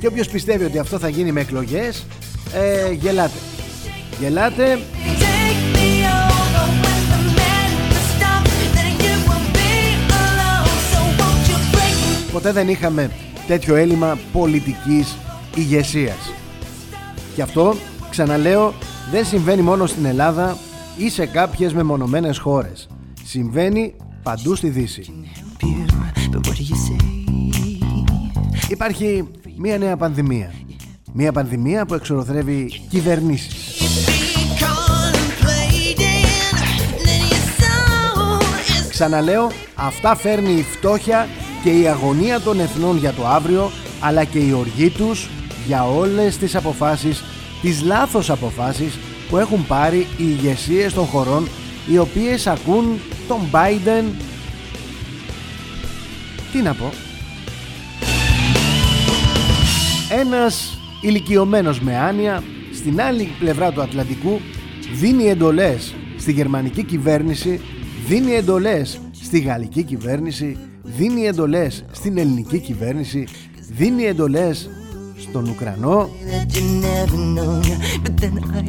Και 0.00 0.06
όποιος 0.06 0.28
πιστεύει 0.28 0.64
ότι 0.64 0.78
αυτό 0.78 0.98
θα 0.98 1.08
γίνει 1.08 1.32
με 1.32 1.40
εκλογές 1.40 2.06
ε, 2.54 2.92
γελάτε 2.92 3.38
γελάτε 4.20 4.78
ποτέ 12.36 12.52
δεν 12.52 12.68
είχαμε 12.68 13.10
τέτοιο 13.46 13.74
έλλειμμα 13.74 14.18
πολιτικής 14.32 15.16
ηγεσίας. 15.54 16.32
Και 17.34 17.42
αυτό, 17.42 17.74
ξαναλέω, 18.10 18.74
δεν 19.10 19.24
συμβαίνει 19.24 19.62
μόνο 19.62 19.86
στην 19.86 20.04
Ελλάδα 20.04 20.56
ή 20.96 21.10
σε 21.10 21.26
κάποιες 21.26 21.72
μεμονωμένες 21.72 22.38
χώρες. 22.38 22.88
Συμβαίνει 23.24 23.94
παντού 24.22 24.54
στη 24.54 24.68
Δύση. 24.68 25.12
Υπάρχει 28.68 29.28
μία 29.56 29.78
νέα 29.78 29.96
πανδημία. 29.96 30.52
Μία 31.12 31.32
πανδημία 31.32 31.86
που 31.86 31.94
εξορροθρεύει 31.94 32.80
κυβερνήσεις. 32.88 33.75
Ξαναλέω, 38.98 39.50
αυτά 39.74 40.16
φέρνει 40.16 40.52
η 40.52 40.62
φτώχεια 40.62 41.28
και 41.62 41.70
η 41.70 41.88
αγωνία 41.88 42.40
των 42.40 42.60
εθνών 42.60 42.96
για 42.96 43.12
το 43.12 43.26
αύριο 43.26 43.70
αλλά 44.00 44.24
και 44.24 44.38
η 44.38 44.52
οργή 44.52 44.90
τους 44.90 45.28
για 45.66 45.84
όλες 45.84 46.36
τις 46.36 46.54
αποφάσεις, 46.54 47.24
τις 47.62 47.82
λάθος 47.82 48.30
αποφάσεις 48.30 48.98
που 49.28 49.36
έχουν 49.36 49.66
πάρει 49.66 49.98
οι 49.98 50.06
ηγεσίες 50.16 50.92
των 50.92 51.04
χωρών 51.04 51.48
οι 51.86 51.98
οποίες 51.98 52.46
ακούν 52.46 53.00
τον 53.28 53.38
Biden. 53.52 54.04
Τι 56.52 56.62
να 56.62 56.74
πω. 56.74 56.92
Ένας 60.20 60.78
ηλικιωμένος 61.00 61.80
με 61.80 61.96
άνοια 61.96 62.42
στην 62.74 63.00
άλλη 63.00 63.30
πλευρά 63.38 63.72
του 63.72 63.82
Ατλαντικού 63.82 64.40
δίνει 64.94 65.28
εντολές 65.28 65.94
στη 66.18 66.32
γερμανική 66.32 66.82
κυβέρνηση 66.82 67.60
δίνει 68.06 68.32
εντολές 68.32 69.00
στη 69.22 69.38
γαλλική 69.38 69.82
κυβέρνηση 69.82 70.56
δίνει 70.82 71.26
εντολές 71.26 71.84
στην 71.92 72.18
ελληνική 72.18 72.58
κυβέρνηση 72.58 73.28
δίνει 73.70 74.04
εντολές 74.04 74.70
στον 75.18 75.48
Ουκρανό 75.48 76.10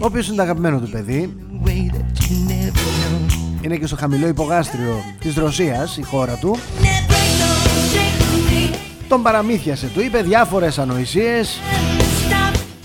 ο 0.02 0.06
οποίος 0.06 0.28
είναι 0.28 0.36
το 0.36 0.42
αγαπημένο 0.42 0.80
του 0.80 0.90
παιδί. 0.90 1.36
Είναι 3.62 3.78
και 3.78 3.88
στο 3.88 3.96
χαμηλό 3.96 4.28
υπογάστριο 4.28 5.04
της 5.20 5.36
Ρωσίας 5.36 5.98
η 5.98 6.04
χώρα 6.04 6.36
του. 6.36 6.56
Τον 9.08 9.22
παραμύθιασε 9.22 9.88
του 9.94 10.02
είπε 10.02 10.22
διάφορες 10.22 10.80
ανοησίες. 10.80 11.60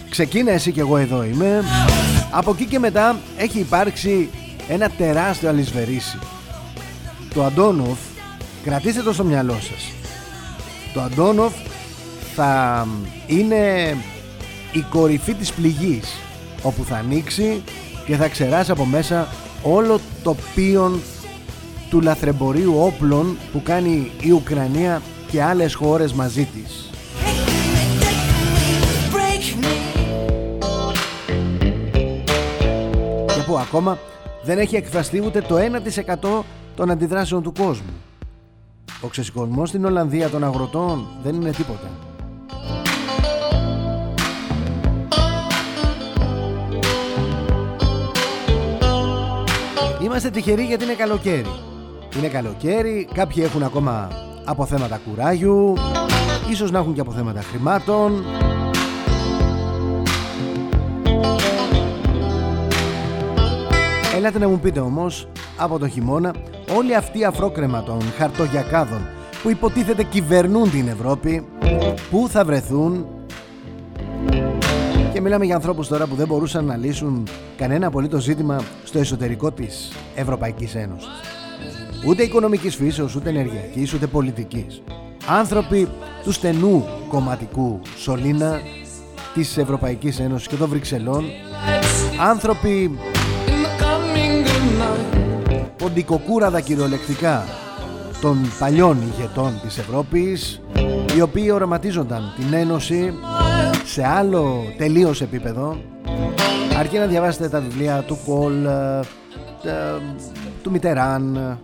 Ξεκίνα 0.09 0.51
εσύ 0.51 0.73
και 0.73 0.81
εγώ 0.81 0.97
εδώ 0.97 1.25
είμαι. 1.25 1.62
Από 2.31 2.51
εκεί 2.51 2.65
και 2.65 2.79
μετά 2.79 3.19
έχει 3.37 3.59
υπάρξει 3.59 4.29
ένα 4.69 4.88
τεράστιο 4.88 5.49
αλυσβερίσι 5.49 6.19
το 7.35 7.45
Αντόνοφ 7.45 7.99
κρατήστε 8.64 9.03
το 9.03 9.12
στο 9.12 9.25
μυαλό 9.25 9.53
σας 9.61 9.92
το 10.95 11.01
Αντόνοφ 11.01 11.53
θα 12.35 12.87
είναι 13.27 13.97
η 14.73 14.81
κορυφή 14.90 15.35
της 15.35 15.53
πληγής 15.53 16.16
όπου 16.62 16.85
θα 16.85 16.97
ανοίξει 16.97 17.62
και 18.07 18.16
θα 18.16 18.29
ξεράσει 18.29 18.71
από 18.71 18.85
μέσα 18.85 19.29
όλο 19.62 20.01
το 20.23 20.37
πίον 20.55 21.01
του 21.90 22.01
λαθρεμπορίου 22.01 22.75
όπλων 22.79 23.37
που 23.53 23.62
κάνει 23.62 24.11
η 24.21 24.31
Ουκρανία 24.31 25.03
και 25.31 25.42
άλλες 25.42 25.75
χώρες 25.75 26.12
μαζί 26.12 26.45
της. 26.45 26.90
Και 33.35 33.42
που 33.47 33.59
ακόμα 33.59 33.99
δεν 34.42 34.59
έχει 34.59 34.77
εκφραστεί 34.77 35.23
ούτε 35.25 35.40
το 35.40 35.57
1% 35.57 36.42
των 36.76 36.90
αντιδράσεων 36.90 37.42
του 37.42 37.52
κόσμου. 37.52 37.92
Ο 39.00 39.06
ξεσηκωσμός 39.06 39.68
στην 39.68 39.85
Ολλανδία 39.85 40.28
των 40.28 40.44
αγροτών 40.44 41.06
δεν 41.22 41.35
είναι 41.35 41.50
τίποτα. 41.50 41.90
Είμαστε 50.02 50.30
τυχεροί 50.30 50.64
γιατί 50.64 50.85
είναι 50.85 50.94
καλοκαίρι. 50.94 51.46
Είναι 52.16 52.28
καλοκαίρι, 52.28 53.08
κάποιοι 53.14 53.42
έχουν 53.46 53.62
ακόμα 53.62 54.08
αποθέματα 54.44 55.00
κουράγιου, 55.08 55.74
ίσως 56.50 56.70
να 56.70 56.78
έχουν 56.78 56.94
και 56.94 57.00
αποθέματα 57.00 57.42
χρημάτων. 57.42 58.24
Έλατε 64.16 64.38
να 64.38 64.48
μου 64.48 64.58
πείτε 64.58 64.80
όμως, 64.80 65.28
από 65.56 65.78
το 65.78 65.88
χειμώνα, 65.88 66.35
όλοι 66.76 66.94
αυτοί 66.94 67.18
οι 67.18 67.24
αφρόκρεμα 67.24 67.82
των 67.82 68.00
χαρτογιακάδων 68.16 69.08
που 69.42 69.50
υποτίθεται 69.50 70.02
κυβερνούν 70.02 70.70
την 70.70 70.88
Ευρώπη, 70.88 71.46
πού 72.11 72.28
θα 72.28 72.44
βρεθούν; 72.44 73.06
Και 75.12 75.20
μιλάμε 75.20 75.44
για 75.44 75.54
ανθρώπους 75.54 75.88
τώρα 75.88 76.06
που 76.06 76.14
δεν 76.14 76.26
μπορούσαν 76.26 76.64
να 76.64 76.76
λύσουν 76.76 77.28
κανένα 77.56 77.87
απολύτως 77.87 78.22
ζήτημα 78.22 78.61
στο 78.85 78.98
εσωτερικό 78.98 79.50
της 79.50 79.92
Ευρωπαϊκής 80.14 80.74
Ένωσης. 80.74 81.08
Ούτε 82.06 82.22
οικονομικής 82.22 82.76
φύσεως, 82.76 83.14
ούτε 83.14 83.28
ενεργειακής, 83.28 83.94
ούτε 83.94 84.06
πολιτικής. 84.06 84.82
Άνθρωποι 85.26 85.88
του 86.24 86.32
στενού 86.32 86.85
κομματικού 87.08 87.80
σωλήνα 87.96 88.61
της 89.35 89.56
Ευρωπαϊκής 89.56 90.20
Ένωσης 90.20 90.48
και 90.48 90.56
των 90.56 90.68
Βρυξελών. 90.68 91.24
Άνθρωποι 92.28 92.98
ποντικοκούραδα 95.83 96.61
κυριολεκτικά 96.61 97.45
των 98.21 98.38
παλιών 98.59 98.99
ηγετών 99.03 99.61
της 99.62 99.79
Ευρώπης 99.79 100.61
οι 101.16 101.21
οποίοι 101.21 101.51
οραματίζονταν 101.53 102.35
την 102.37 102.53
Ένωση 102.53 103.14
σε 103.85 104.07
άλλο 104.07 104.64
τελείως 104.79 105.21
επίπεδο. 105.21 105.81
Αρκεί 106.79 106.99
να 106.99 107.07
διαβάσετε 107.07 107.49
τα 107.49 107.61
βιβλία 107.61 108.03
του 108.07 108.18
Κολ 108.27 108.64
ε, 108.64 109.01
ε, 109.62 109.73
του 110.62 110.71
Μιτεράν 110.71 111.59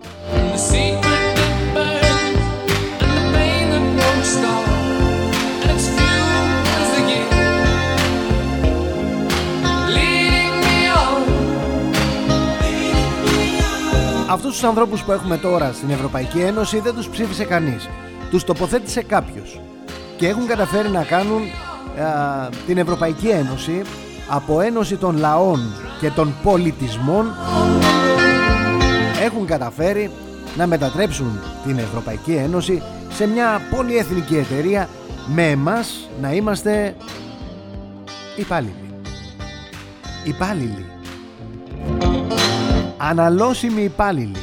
Αυτούς 14.30 14.52
τους 14.52 14.64
ανθρώπους 14.64 15.02
που 15.02 15.12
έχουμε 15.12 15.36
τώρα 15.36 15.72
στην 15.72 15.90
Ευρωπαϊκή 15.90 16.38
Ένωση 16.38 16.80
δεν 16.80 16.94
τους 16.94 17.08
ψήφισε 17.08 17.44
κανείς. 17.44 17.88
Τους 18.30 18.44
τοποθέτησε 18.44 19.02
κάποιος. 19.02 19.60
Και 20.16 20.28
έχουν 20.28 20.46
καταφέρει 20.46 20.88
να 20.88 21.04
κάνουν 21.04 21.42
α, 21.42 22.48
την 22.66 22.78
Ευρωπαϊκή 22.78 23.28
Ένωση 23.28 23.82
από 24.28 24.60
ένωση 24.60 24.96
των 24.96 25.16
λαών 25.16 25.60
και 26.00 26.10
των 26.10 26.34
πολιτισμών 26.42 27.26
έχουν 29.22 29.46
καταφέρει 29.46 30.10
να 30.56 30.66
μετατρέψουν 30.66 31.40
την 31.66 31.78
Ευρωπαϊκή 31.78 32.32
Ένωση 32.32 32.82
σε 33.12 33.26
μια 33.26 33.60
πολυεθνική 33.70 34.36
εταιρεία 34.36 34.88
με 35.26 35.50
εμάς 35.50 36.08
να 36.20 36.32
είμαστε 36.32 36.96
υπάλληλοι. 38.36 38.90
Υπάλληλοι. 40.24 40.97
Αναλώσιμοι 43.00 43.82
υπάλληλοι. 43.82 44.36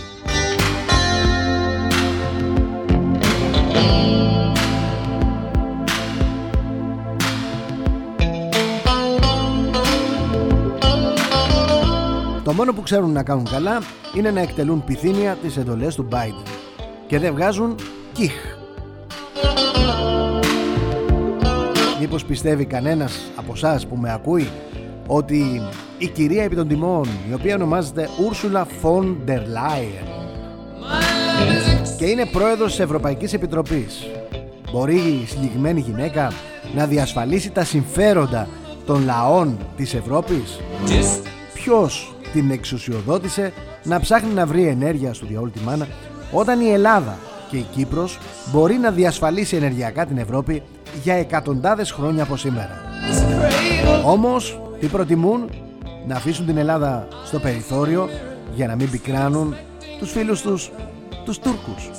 Το 12.44 12.54
μόνο 12.54 12.74
που 12.74 12.82
ξέρουν 12.82 13.12
να 13.12 13.24
κάνουν 13.24 13.48
καλά 13.52 13.82
είναι 14.14 14.32
να 14.32 14.40
εκτελούν 14.40 14.84
πυθύνια 14.84 15.38
τις 15.42 15.58
εντολές 15.58 15.96
του 15.96 16.08
Biden 16.12 16.48
και 17.08 17.20
δεν 17.20 17.34
βγάζουν 17.34 17.76
κιχ. 18.14 18.34
Μήπως 22.00 22.26
πιστεύει 22.26 22.66
κανένας 22.66 23.32
από 23.36 23.52
εσάς 23.56 23.88
που 23.88 23.96
με 23.96 24.14
ακούει 24.14 24.48
ότι 25.08 25.62
η 25.98 26.08
κυρία 26.08 26.44
επί 26.44 26.56
των 26.56 26.68
τιμών 26.68 27.08
η 27.30 27.34
οποία 27.34 27.56
ονομάζεται 27.56 28.10
Ursula 28.30 28.64
von 28.84 29.16
der 29.28 29.40
Leyen 29.40 30.16
και 31.98 32.06
είναι 32.06 32.26
πρόεδρος 32.26 32.70
της 32.70 32.80
Ευρωπαϊκής 32.80 33.34
Επιτροπής 33.34 34.08
μπορεί 34.72 34.96
η 34.96 35.26
συγκεκριμένη 35.28 35.80
γυναίκα 35.80 36.32
να 36.76 36.86
διασφαλίσει 36.86 37.52
τα 37.52 37.64
συμφέροντα 37.64 38.48
των 38.86 39.06
λαών 39.06 39.58
της 39.78 39.94
Ευρώπης; 39.94 40.60
Ποιος 41.54 42.16
την 42.34 42.52
εξουσιοδότησε 42.52 43.54
να 43.84 44.00
ψάχνει 44.00 44.34
να 44.34 44.46
βρει 44.46 44.68
ενέργεια 44.68 45.14
στο 45.14 45.26
διαόλου 45.26 45.52
τη 45.52 45.60
μάνα 45.60 45.88
όταν 46.32 46.62
η 46.62 46.70
Ελλάδα 46.70 47.18
και 47.50 47.58
η 47.58 47.66
Κύπρος 47.76 48.20
μπορεί 48.52 48.78
να 48.78 48.92
διασφαλίσει 48.92 49.56
ενεργειακά 49.56 50.06
την 50.06 50.18
Ευρώπη 50.18 50.62
για 51.04 51.14
εκατοντάδες 51.14 51.92
χρόνια 51.92 52.24
από 52.24 52.38
σήμερα; 52.38 52.82
Όμως, 54.06 54.60
τι 54.86 54.92
προτιμούν 54.92 55.50
να 56.08 56.16
αφήσουν 56.16 56.46
την 56.46 56.58
Ελλάδα 56.58 57.08
στο 57.26 57.40
περιθώριο 57.40 58.10
για 58.56 58.68
να 58.68 58.76
μην 58.76 58.90
πικράνουν 58.90 59.56
τους 60.00 60.12
φίλους 60.12 60.42
τους, 60.42 60.72
τους 61.26 61.40
Τούρκους. 61.40 61.90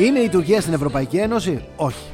Είναι 0.00 0.18
η 0.18 0.28
Τουρκία 0.28 0.60
στην 0.60 0.72
Ευρωπαϊκή 0.72 1.16
Ένωση; 1.16 1.64
Όχι. 1.76 2.04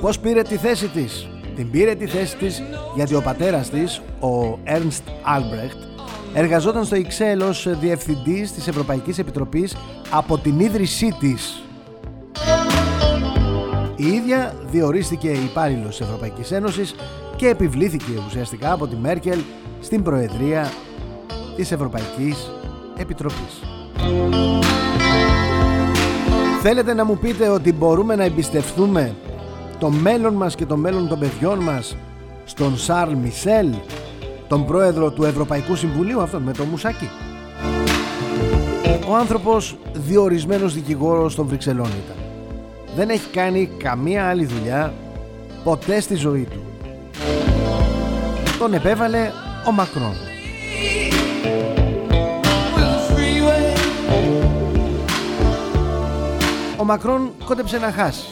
Πώς 0.00 0.18
πήρε 0.18 0.42
τη 0.42 0.56
θέση 0.56 0.86
της; 0.88 1.28
Την 1.56 1.70
πήρε 1.70 1.94
τη 1.94 2.06
θέση 2.06 2.36
της 2.36 2.62
γιατί 2.94 3.14
ο 3.14 3.22
πατέρας 3.22 3.70
της, 3.70 4.00
ο 4.20 4.58
Ernst 4.66 5.36
Albrecht, 5.36 6.08
εργαζόταν 6.34 6.84
στο 6.84 6.96
Excel 6.96 7.48
ως 7.48 7.68
διευθυντής 7.80 8.52
της 8.52 8.68
Ευρωπαϊκής 8.68 9.18
Επιτροπής 9.18 9.76
από 10.10 10.38
την 10.38 10.60
ίδρυσή 10.60 11.16
της. 11.20 11.62
Η 14.00 14.06
ίδια 14.06 14.54
διορίστηκε 14.70 15.28
υπάλληλος 15.28 15.96
της 15.96 16.00
Ευρωπαϊκής 16.00 16.50
Ένωσης 16.52 16.94
και 17.36 17.48
επιβλήθηκε 17.48 18.12
ουσιαστικά 18.26 18.72
από 18.72 18.86
τη 18.86 18.96
Μέρκελ 18.96 19.38
στην 19.80 20.02
Προεδρία 20.02 20.72
της 21.56 21.72
Ευρωπαϊκής 21.72 22.50
Επιτροπής. 22.96 23.62
Θέλετε 26.62 26.94
να 26.94 27.04
μου 27.04 27.18
πείτε 27.18 27.48
ότι 27.48 27.72
μπορούμε 27.72 28.16
να 28.16 28.24
εμπιστευτούμε 28.24 29.14
το 29.78 29.90
μέλλον 29.90 30.34
μας 30.34 30.54
και 30.54 30.66
το 30.66 30.76
μέλλον 30.76 31.08
των 31.08 31.18
παιδιών 31.18 31.58
μας 31.58 31.96
στον 32.44 32.76
Σαρλ 32.76 33.12
Μισελ, 33.12 33.74
τον 34.48 34.66
πρόεδρο 34.66 35.10
του 35.10 35.24
Ευρωπαϊκού 35.24 35.76
Συμβουλίου, 35.76 36.20
αυτόν 36.20 36.42
με 36.42 36.52
το 36.52 36.64
μουσάκι; 36.64 37.08
Ο 39.08 39.14
άνθρωπος 39.16 39.76
διορισμένος 39.92 40.74
δικηγόρος 40.74 41.34
των 41.34 41.46
Βρυξελών 41.46 41.86
ήταν. 42.04 42.19
Δεν 42.96 43.10
έχει 43.10 43.28
κάνει 43.30 43.70
καμία 43.78 44.28
άλλη 44.28 44.44
δουλειά 44.44 44.94
ποτέ 45.64 46.00
στη 46.00 46.14
ζωή 46.14 46.48
του. 46.50 46.62
Τον 48.58 48.74
επέβαλε 48.74 49.30
ο 49.68 49.72
Μακρόν. 49.72 50.14
Ο 56.76 56.84
Μακρόν 56.84 57.30
κόντεψε 57.44 57.78
να 57.78 57.92
χάσει. 57.92 58.26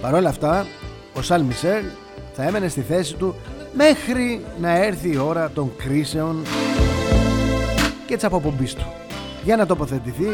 Παρ' 0.00 0.14
όλα 0.14 0.28
αυτά, 0.28 0.66
ο 1.14 1.22
Σαλ 1.22 1.42
Μισελ 1.42 1.84
θα 2.32 2.42
έμενε 2.42 2.68
στη 2.68 2.80
θέση 2.80 3.14
του 3.14 3.34
μέχρι 3.72 4.44
να 4.60 4.70
έρθει 4.84 5.12
η 5.12 5.16
ώρα 5.16 5.50
των 5.50 5.72
κρίσεων 5.76 6.42
και 8.06 8.14
της 8.14 8.24
αποπομπής 8.24 8.74
του 8.74 8.86
για 9.44 9.56
να 9.56 9.66
τοποθετηθεί 9.66 10.28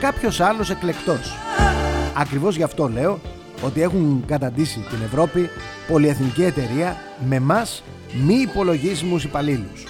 κάποιος 0.00 0.40
άλλος 0.40 0.70
εκλεκτός. 0.70 1.32
Ακριβώς 2.18 2.56
γι' 2.56 2.62
αυτό 2.62 2.88
λέω 2.88 3.20
ότι 3.62 3.82
έχουν 3.82 4.24
καταντήσει 4.26 4.78
την 4.90 4.98
Ευρώπη 5.04 5.50
πολυεθνική 5.88 6.42
εταιρεία 6.42 6.96
με 7.28 7.40
μας 7.40 7.82
μη 8.26 8.34
υπολογίσιμους 8.34 9.24
υπαλλήλους. 9.24 9.84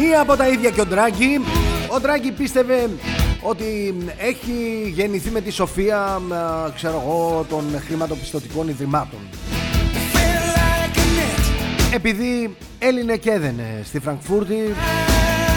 Μία 0.00 0.20
από 0.20 0.36
τα 0.36 0.48
ίδια 0.48 0.70
και 0.70 0.80
ο 0.80 0.86
Ντράγκη. 0.86 1.40
Ο 1.94 2.00
Ντράγκη 2.00 2.32
πίστευε 2.32 2.90
ότι 3.46 3.94
έχει 4.18 4.90
γεννηθεί 4.94 5.30
με 5.30 5.40
τη 5.40 5.50
σοφία, 5.50 5.98
α, 5.98 6.20
ξέρω 6.74 7.02
εγώ, 7.04 7.46
των 7.48 7.64
χρηματοπιστωτικών 7.86 8.68
ιδρυμάτων. 8.68 9.18
Επειδή 11.94 12.56
έλυνε 12.78 13.16
και 13.16 13.30
έδαινε 13.30 13.80
στη 13.84 14.00
Φραγκφούρτη, 14.00 14.74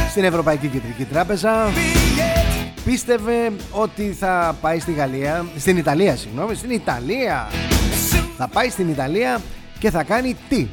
στην 0.09 0.23
Ευρωπαϊκή 0.23 0.67
Κεντρική 0.67 1.03
Τράπεζα, 1.03 1.71
πίστευε 2.85 3.51
ότι 3.71 4.15
θα 4.19 4.55
πάει 4.61 4.79
στη 4.79 4.93
Γαλλία, 4.93 5.45
στην 5.57 5.77
Ιταλία, 5.77 6.15
συγγνώμη, 6.15 6.55
στην 6.55 6.69
Ιταλία. 6.69 7.47
Θα 8.37 8.47
πάει 8.47 8.69
στην 8.69 8.89
Ιταλία 8.89 9.41
και 9.79 9.91
θα 9.91 10.03
κάνει 10.03 10.35
τι; 10.49 10.67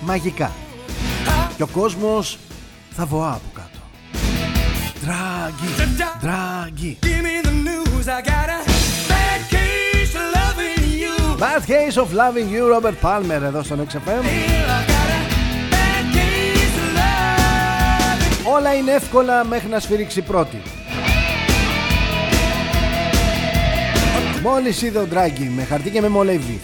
Μαγικά. 0.00 0.50
Και 1.56 1.62
ο 1.62 1.68
κόσμος 1.72 2.38
θα 2.90 3.06
βοά 3.06 3.30
από 3.30 3.50
κάτω. 3.54 3.69
Δράγκη, 5.40 5.96
δράγκη. 6.20 6.98
Give 7.02 7.22
me 7.22 7.36
the 7.48 7.54
news, 7.68 8.06
I 8.08 8.20
got 8.30 8.48
a 8.56 8.60
bad 9.12 9.40
case 9.54 10.14
of 10.20 10.26
loving 10.38 10.84
you. 11.02 11.14
Bad 11.38 11.62
case 11.72 11.96
of 12.02 12.08
loving 12.12 12.48
you, 12.54 12.62
Robert 12.74 12.98
Palmer, 13.02 13.42
εδώ 13.42 13.62
στον 13.62 13.80
XFM. 13.80 14.22
I 14.22 14.80
got 14.92 15.10
a 15.16 15.22
bad 15.74 16.04
case 16.16 16.76
of 16.82 16.88
loving 17.00 18.54
Όλα 18.54 18.74
είναι 18.74 18.92
εύκολα 18.92 19.44
μέχρι 19.44 19.68
να 19.68 19.80
σφυρίξει 19.80 20.22
πρώτη. 20.22 20.62
Μόλις 24.42 24.82
είδε 24.82 24.98
ο 24.98 25.06
Ντράγκη 25.06 25.52
με 25.56 25.64
χαρτί 25.64 25.90
και 25.90 26.00
με 26.00 26.08
μολύβι 26.08 26.60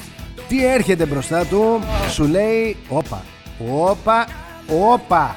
τι 0.48 0.66
έρχεται 0.66 1.06
μπροστά 1.06 1.44
του, 1.44 1.80
σου 2.10 2.24
λέει 2.24 2.76
όπα, 2.88 3.22
όπα, 3.58 4.26
όπα. 4.92 5.36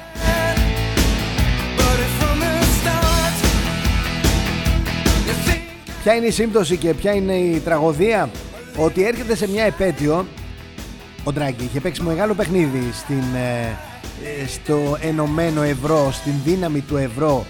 Ποια 6.02 6.14
είναι 6.14 6.26
η 6.26 6.30
σύμπτωση 6.30 6.76
και 6.76 6.94
ποια 6.94 7.12
είναι 7.12 7.34
η 7.34 7.58
τραγωδία; 7.58 8.30
Ότι 8.76 9.04
έρχεται 9.04 9.34
σε 9.34 9.48
μια 9.48 9.64
επέτειο 9.64 10.26
ο 11.24 11.32
Ντράγκη 11.32 11.64
είχε 11.64 11.80
παίξει 11.80 12.02
μεγάλο 12.02 12.34
παιχνίδι 12.34 12.90
στην, 12.92 13.22
ε, 13.34 13.76
ε, 14.42 14.46
στο 14.46 14.96
ενωμένο 15.00 15.62
ευρώ, 15.62 16.12
στην 16.12 16.32
δύναμη 16.44 16.80
του 16.80 16.96
ευρώ 16.96 17.46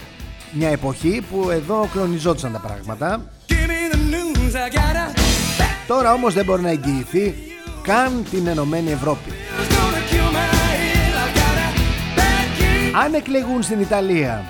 μια 0.52 0.68
εποχή 0.68 1.22
που 1.30 1.50
εδώ 1.50 1.88
κλονιζόντουσαν 1.92 2.52
τα 2.52 2.58
πράγματα 2.58 3.22
Give 3.48 3.54
me 3.54 3.94
the 3.94 3.98
news, 4.14 4.54
I 4.54 4.74
got 4.74 4.96
a 4.96 5.20
bad 5.60 5.86
Τώρα 5.86 6.12
όμως 6.12 6.34
δεν 6.34 6.44
μπορεί 6.44 6.62
να 6.62 6.70
εγγυηθεί 6.70 7.34
καν 7.82 8.24
την 8.30 8.46
Ενωμένη 8.46 8.90
Ευρώπη. 8.90 9.30
news 9.30 9.62
gonna 9.62 10.02
kill 10.10 10.30
my 10.32 10.46
head. 10.54 11.12
I 11.14 11.38
got 11.38 11.56
a 11.66 11.70
bad 12.18 12.48
case 12.60 13.04
Αν 13.04 13.14
εκλεγούν 13.14 13.62
στην 13.62 13.80
Ιταλία, 13.80 14.44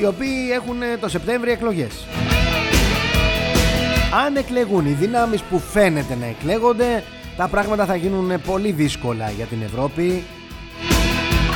οι 0.00 0.04
οποίοι 0.04 0.48
έχουν 0.52 0.82
ε, 0.82 0.96
το 1.00 1.08
Σεπτέμβριο 1.08 1.52
εκλογές. 1.52 2.06
Αν 4.12 4.36
εκλεγούν 4.36 4.86
οι 4.86 4.92
δυνάμεις 4.92 5.42
που 5.42 5.58
φαίνεται 5.58 6.16
να 6.20 6.26
εκλέγονται, 6.26 7.04
τα 7.36 7.48
πράγματα 7.48 7.84
θα 7.84 7.96
γίνουν 7.96 8.30
ε, 8.30 8.38
πολύ 8.38 8.72
δύσκολα 8.72 9.30
για 9.30 9.44
την 9.44 9.62
Ευρώπη, 9.62 10.24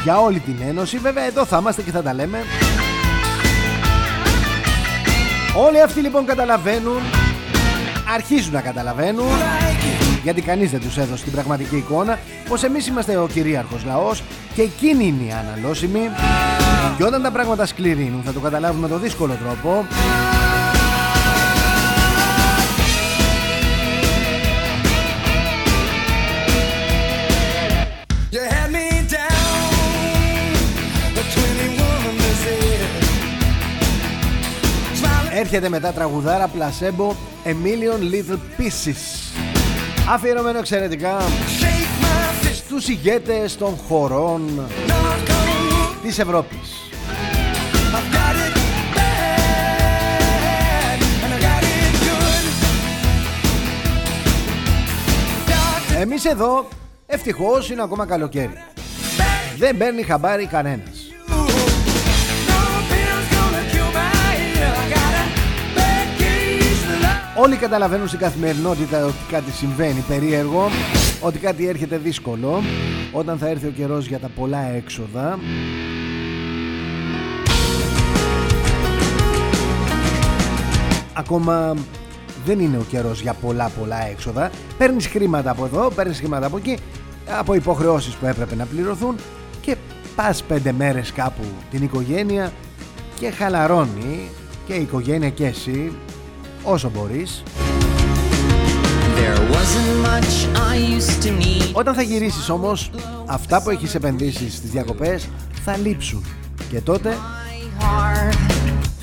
για 0.04 0.20
όλη 0.20 0.38
την 0.38 0.56
Ένωση. 0.68 0.98
Βέβαια 0.98 1.24
εδώ 1.24 1.44
θα 1.44 1.58
είμαστε 1.58 1.82
και 1.82 1.90
θα 1.90 2.02
τα 2.02 2.14
λέμε. 2.14 2.38
Όλοι 5.56 5.82
αυτοί 5.82 6.00
λοιπόν 6.00 6.26
καταλαβαίνουν, 6.26 7.00
αρχίζουν 8.14 8.52
να 8.52 8.60
καταλαβαίνουν 8.60 9.30
γιατί 10.22 10.40
κανείς 10.40 10.70
δεν 10.70 10.80
τους 10.80 10.96
έδωσε 10.96 11.24
την 11.24 11.32
πραγματική 11.32 11.76
εικόνα 11.76 12.18
πως 12.48 12.62
εμείς 12.62 12.86
είμαστε 12.86 13.16
ο 13.16 13.26
κυρίαρχος 13.26 13.84
λαός 13.84 14.22
και 14.54 14.62
εκείνοι 14.62 15.06
είναι 15.06 15.22
οι 15.22 15.32
αναλώσιμοι 15.32 16.10
και 16.96 17.04
όταν 17.04 17.22
τα 17.22 17.30
πράγματα 17.30 17.66
σκληρύνουν 17.66 18.22
θα 18.24 18.32
το 18.32 18.40
καταλάβουν 18.40 18.80
με 18.80 18.88
το 18.88 18.98
δύσκολο 18.98 19.34
τρόπο 19.34 19.86
έρχεται 35.42 35.68
μετά 35.68 35.92
τραγουδάρα 35.92 36.48
πλασέμπο 36.48 37.14
A 37.44 37.48
Million 37.48 38.00
Little 38.14 38.38
Pieces 38.58 38.94
αφιερωμένο 40.08 40.58
εξαιρετικά 40.58 41.18
shake 41.20 42.02
my 42.02 42.46
fist, 42.46 42.54
στους 42.54 42.88
ηγέτες 42.88 43.56
των 43.56 43.76
χωρών 43.88 44.42
knock 44.86 44.92
on 44.92 44.92
wood. 44.92 45.96
της 46.02 46.18
Ευρώπης 46.18 46.58
I've 47.94 48.14
got 48.14 48.34
it 48.46 48.54
bad, 48.96 49.28
and 51.24 51.32
I 51.34 51.38
got 51.46 51.62
it 51.62 51.94
good. 52.06 52.44
Doctor, 55.50 56.00
Εμείς 56.00 56.24
εδώ 56.24 56.68
ευτυχώς 57.06 57.70
είναι 57.70 57.82
ακόμα 57.82 58.06
καλοκαίρι 58.06 58.58
δεν 59.58 59.76
παίρνει 59.76 60.02
χαμπάρι 60.02 60.46
κανένας 60.46 61.01
Όλοι 67.42 67.56
καταλαβαίνουν 67.56 68.08
στην 68.08 68.18
καθημερινότητα 68.18 69.04
ότι 69.04 69.16
κάτι 69.30 69.50
συμβαίνει 69.50 70.04
περίεργο, 70.08 70.68
ότι 71.20 71.38
κάτι 71.38 71.66
έρχεται 71.66 71.96
δύσκολο, 71.96 72.62
όταν 73.12 73.38
θα 73.38 73.48
έρθει 73.48 73.66
ο 73.66 73.70
καιρός 73.70 74.06
για 74.06 74.18
τα 74.18 74.28
πολλά 74.28 74.58
έξοδα. 74.58 75.38
Ακόμα 81.12 81.76
δεν 82.44 82.60
είναι 82.60 82.76
ο 82.76 82.84
καιρός 82.88 83.20
για 83.20 83.32
πολλά 83.32 83.70
πολλά 83.78 84.06
έξοδα. 84.06 84.50
Παίρνεις 84.78 85.06
χρήματα 85.06 85.50
από 85.50 85.64
εδώ, 85.64 85.90
παίρνεις 85.90 86.18
χρήματα 86.18 86.46
από 86.46 86.56
εκεί, 86.56 86.78
από 87.38 87.54
υποχρεώσεις 87.54 88.14
που 88.14 88.26
έπρεπε 88.26 88.54
να 88.54 88.64
πληρωθούν 88.64 89.16
και 89.60 89.76
πας 90.16 90.42
πέντε 90.42 90.72
μέρες 90.72 91.12
κάπου 91.12 91.44
την 91.70 91.82
οικογένεια 91.82 92.52
και 93.20 93.30
χαλαρώνει 93.30 94.28
και 94.66 94.74
η 94.74 94.80
οικογένεια 94.82 95.30
και 95.30 95.46
εσύ 95.46 95.92
όσο 96.62 96.90
μπορείς. 96.90 97.42
There 99.16 99.38
wasn't 99.54 99.94
much 100.06 100.32
I 100.72 100.76
used 100.98 101.22
to 101.26 101.30
need. 101.44 101.70
Όταν 101.72 101.94
θα 101.94 102.02
γυρίσεις 102.02 102.48
όμως, 102.48 102.90
αυτά 103.26 103.62
που 103.62 103.70
έχεις 103.70 103.94
επενδύσει 103.94 104.50
στις 104.50 104.70
διακοπές 104.70 105.28
θα 105.64 105.76
λείψουν. 105.76 106.24
Και 106.70 106.80
τότε 106.80 107.10
My 107.10 107.82
heart. 107.82 108.36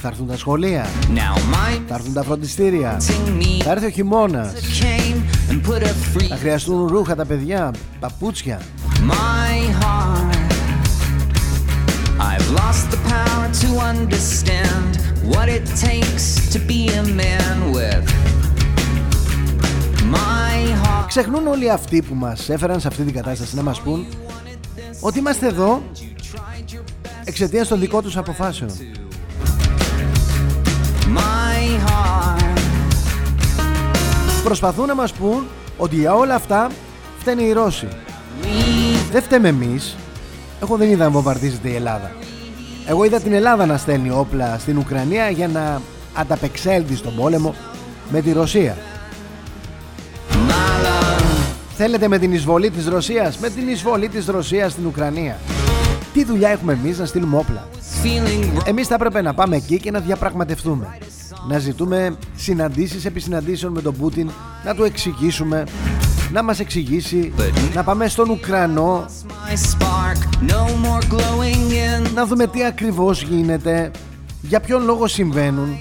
θα 0.01 0.07
έρθουν 0.07 0.27
τα 0.27 0.37
σχολεία, 0.37 0.85
Now 1.15 1.37
my 1.37 1.79
θα 1.87 1.95
έρθουν 1.95 2.13
τα 2.13 2.23
φροντιστήρια, 2.23 2.97
missing 2.97 3.41
me 3.41 3.63
θα 3.63 3.71
έρθει 3.71 3.85
ο 3.85 3.89
χειμώνας, 3.89 4.53
came 4.53 5.51
and 5.51 5.69
put 5.69 5.81
a 5.81 6.17
free 6.17 6.25
θα 6.29 6.35
χρειαστούν 6.35 6.87
ρούχα 6.87 7.15
τα 7.15 7.25
παιδιά, 7.25 7.73
παπούτσια. 7.99 8.61
my 9.07 9.83
heart. 9.83 10.37
I've 12.31 12.49
lost 12.61 12.85
the 12.95 12.99
power 13.13 13.45
to 13.61 13.67
understand 13.91 14.91
what 15.23 15.47
it 15.49 15.65
takes 15.87 16.49
to 16.53 16.59
be 16.59 16.87
a 16.87 17.03
man 17.03 17.71
with 17.73 18.05
my 20.11 20.83
heart. 20.83 21.07
Ξεχνούν 21.07 21.47
όλοι 21.47 21.71
αυτοί 21.71 22.01
που 22.01 22.15
μας 22.15 22.49
έφεραν 22.49 22.79
σε 22.79 22.87
αυτή 22.87 23.03
την 23.03 23.13
κατάσταση 23.13 23.55
να 23.55 23.61
μας 23.61 23.81
πούν 23.81 24.05
ότι 24.99 25.19
είμαστε 25.19 25.47
εδώ 25.47 25.81
εξαιτίας 27.23 27.67
των 27.67 27.79
δικών 27.79 28.03
τους 28.03 28.17
αποφάσεων. 28.17 28.71
My 31.15 31.89
heart. 31.89 32.59
Προσπαθούν 34.43 34.87
να 34.87 34.95
μας 34.95 35.13
πούν 35.13 35.47
ότι 35.77 35.95
για 35.95 36.13
όλα 36.13 36.35
αυτά 36.35 36.69
φταίνε 37.19 37.41
οι 37.41 37.51
Ρώσοι. 37.51 37.87
Δεν 39.11 39.21
φταίμε 39.21 39.47
εμείς. 39.47 39.95
Εγώ 40.61 40.77
δεν 40.77 40.89
είδα 40.89 41.03
να 41.03 41.09
βομβαρδίζεται 41.09 41.69
η 41.69 41.75
Ελλάδα. 41.75 42.11
Εγώ 42.89 43.03
είδα 43.03 43.19
την 43.19 43.33
Ελλάδα 43.33 43.65
να 43.65 43.77
στέλνει 43.77 44.09
όπλα 44.09 44.57
στην 44.59 44.77
Ουκρανία 44.77 45.29
για 45.29 45.47
να 45.47 45.81
ανταπεξέλθει 46.13 46.95
στον 46.95 47.15
πόλεμο 47.15 47.55
με 48.09 48.21
τη 48.21 48.31
Ρωσία. 48.31 48.77
Θέλετε 51.75 52.07
με 52.07 52.17
την 52.17 52.33
εισβολή 52.33 52.69
της 52.69 52.87
Ρωσίας, 52.87 53.37
με 53.37 53.49
την 53.49 53.67
εισβολή 53.67 54.09
της 54.09 54.25
Ρωσίας 54.25 54.71
στην 54.71 54.85
Ουκρανία. 54.85 55.37
Τι 56.13 56.23
δουλειά 56.23 56.49
έχουμε 56.49 56.73
εμείς 56.73 56.99
να 56.99 57.05
στείλουμε 57.05 57.37
όπλα; 57.37 57.67
Feeling 58.03 58.57
wrong. 58.57 58.67
Εμείς 58.67 58.87
θα 58.87 58.95
έπρεπε 58.95 59.21
να 59.21 59.33
πάμε 59.33 59.55
εκεί 59.55 59.79
και 59.79 59.91
να 59.91 59.99
διαπραγματευτούμε. 59.99 60.97
Να 61.47 61.59
ζητούμε 61.59 62.17
συναντήσεις 62.35 63.05
επί 63.05 63.19
συναντήσεων 63.19 63.73
με 63.73 63.81
τον 63.81 63.95
Πούτιν, 63.97 64.29
να 64.65 64.75
του 64.75 64.83
εξηγήσουμε, 64.83 65.63
να 66.31 66.43
μας 66.43 66.59
εξηγήσει, 66.59 67.33
να 67.73 67.83
πάμε 67.83 68.07
στον 68.07 68.29
Ουκρανό, 68.29 69.05
My 69.27 69.53
spark, 69.53 70.49
no 70.51 70.85
more 70.85 71.13
glowing 71.13 71.71
in 71.71 72.11
να 72.13 72.25
δούμε 72.25 72.47
τι 72.47 72.65
ακριβώς 72.65 73.21
γίνεται, 73.21 73.91
για 74.41 74.59
ποιον 74.59 74.83
λόγο 74.83 75.07
συμβαίνουν. 75.07 75.77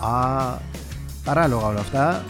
Α, 0.00 0.58
παράλογα 1.24 1.66
όλα 1.66 1.80
αυτά. 1.80 2.24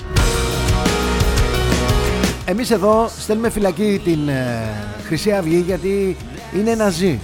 Εμείς 2.44 2.70
εδώ 2.70 3.10
στέλνουμε 3.18 3.50
φυλακή 3.50 4.00
την 4.04 4.28
ε, 4.28 4.74
Χρυσή 5.06 5.32
Αυγή 5.32 5.58
γιατί 5.66 6.16
είναι 6.56 6.74
ναζί 6.74 7.18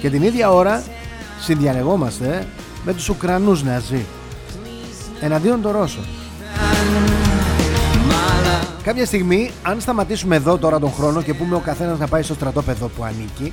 και 0.00 0.10
την 0.10 0.22
ίδια 0.22 0.52
ώρα 0.52 0.82
συνδιαλεγόμαστε 1.40 2.46
με 2.84 2.92
τους 2.92 3.08
Ουκρανούς 3.08 3.62
ναζί 3.62 4.04
εναντίον 5.20 5.62
των 5.62 5.72
Ρώσων. 5.72 6.04
Κάποια 8.86 9.06
στιγμή, 9.06 9.50
αν 9.62 9.80
σταματήσουμε 9.80 10.36
εδώ 10.36 10.58
τώρα 10.58 10.78
τον 10.78 10.92
χρόνο 10.92 11.22
και 11.22 11.34
πούμε 11.34 11.56
ο 11.56 11.58
καθένας 11.58 11.98
να 11.98 12.06
πάει 12.08 12.22
στο 12.22 12.34
στρατόπεδο 12.34 12.88
που 12.88 13.04
ανήκει, 13.04 13.52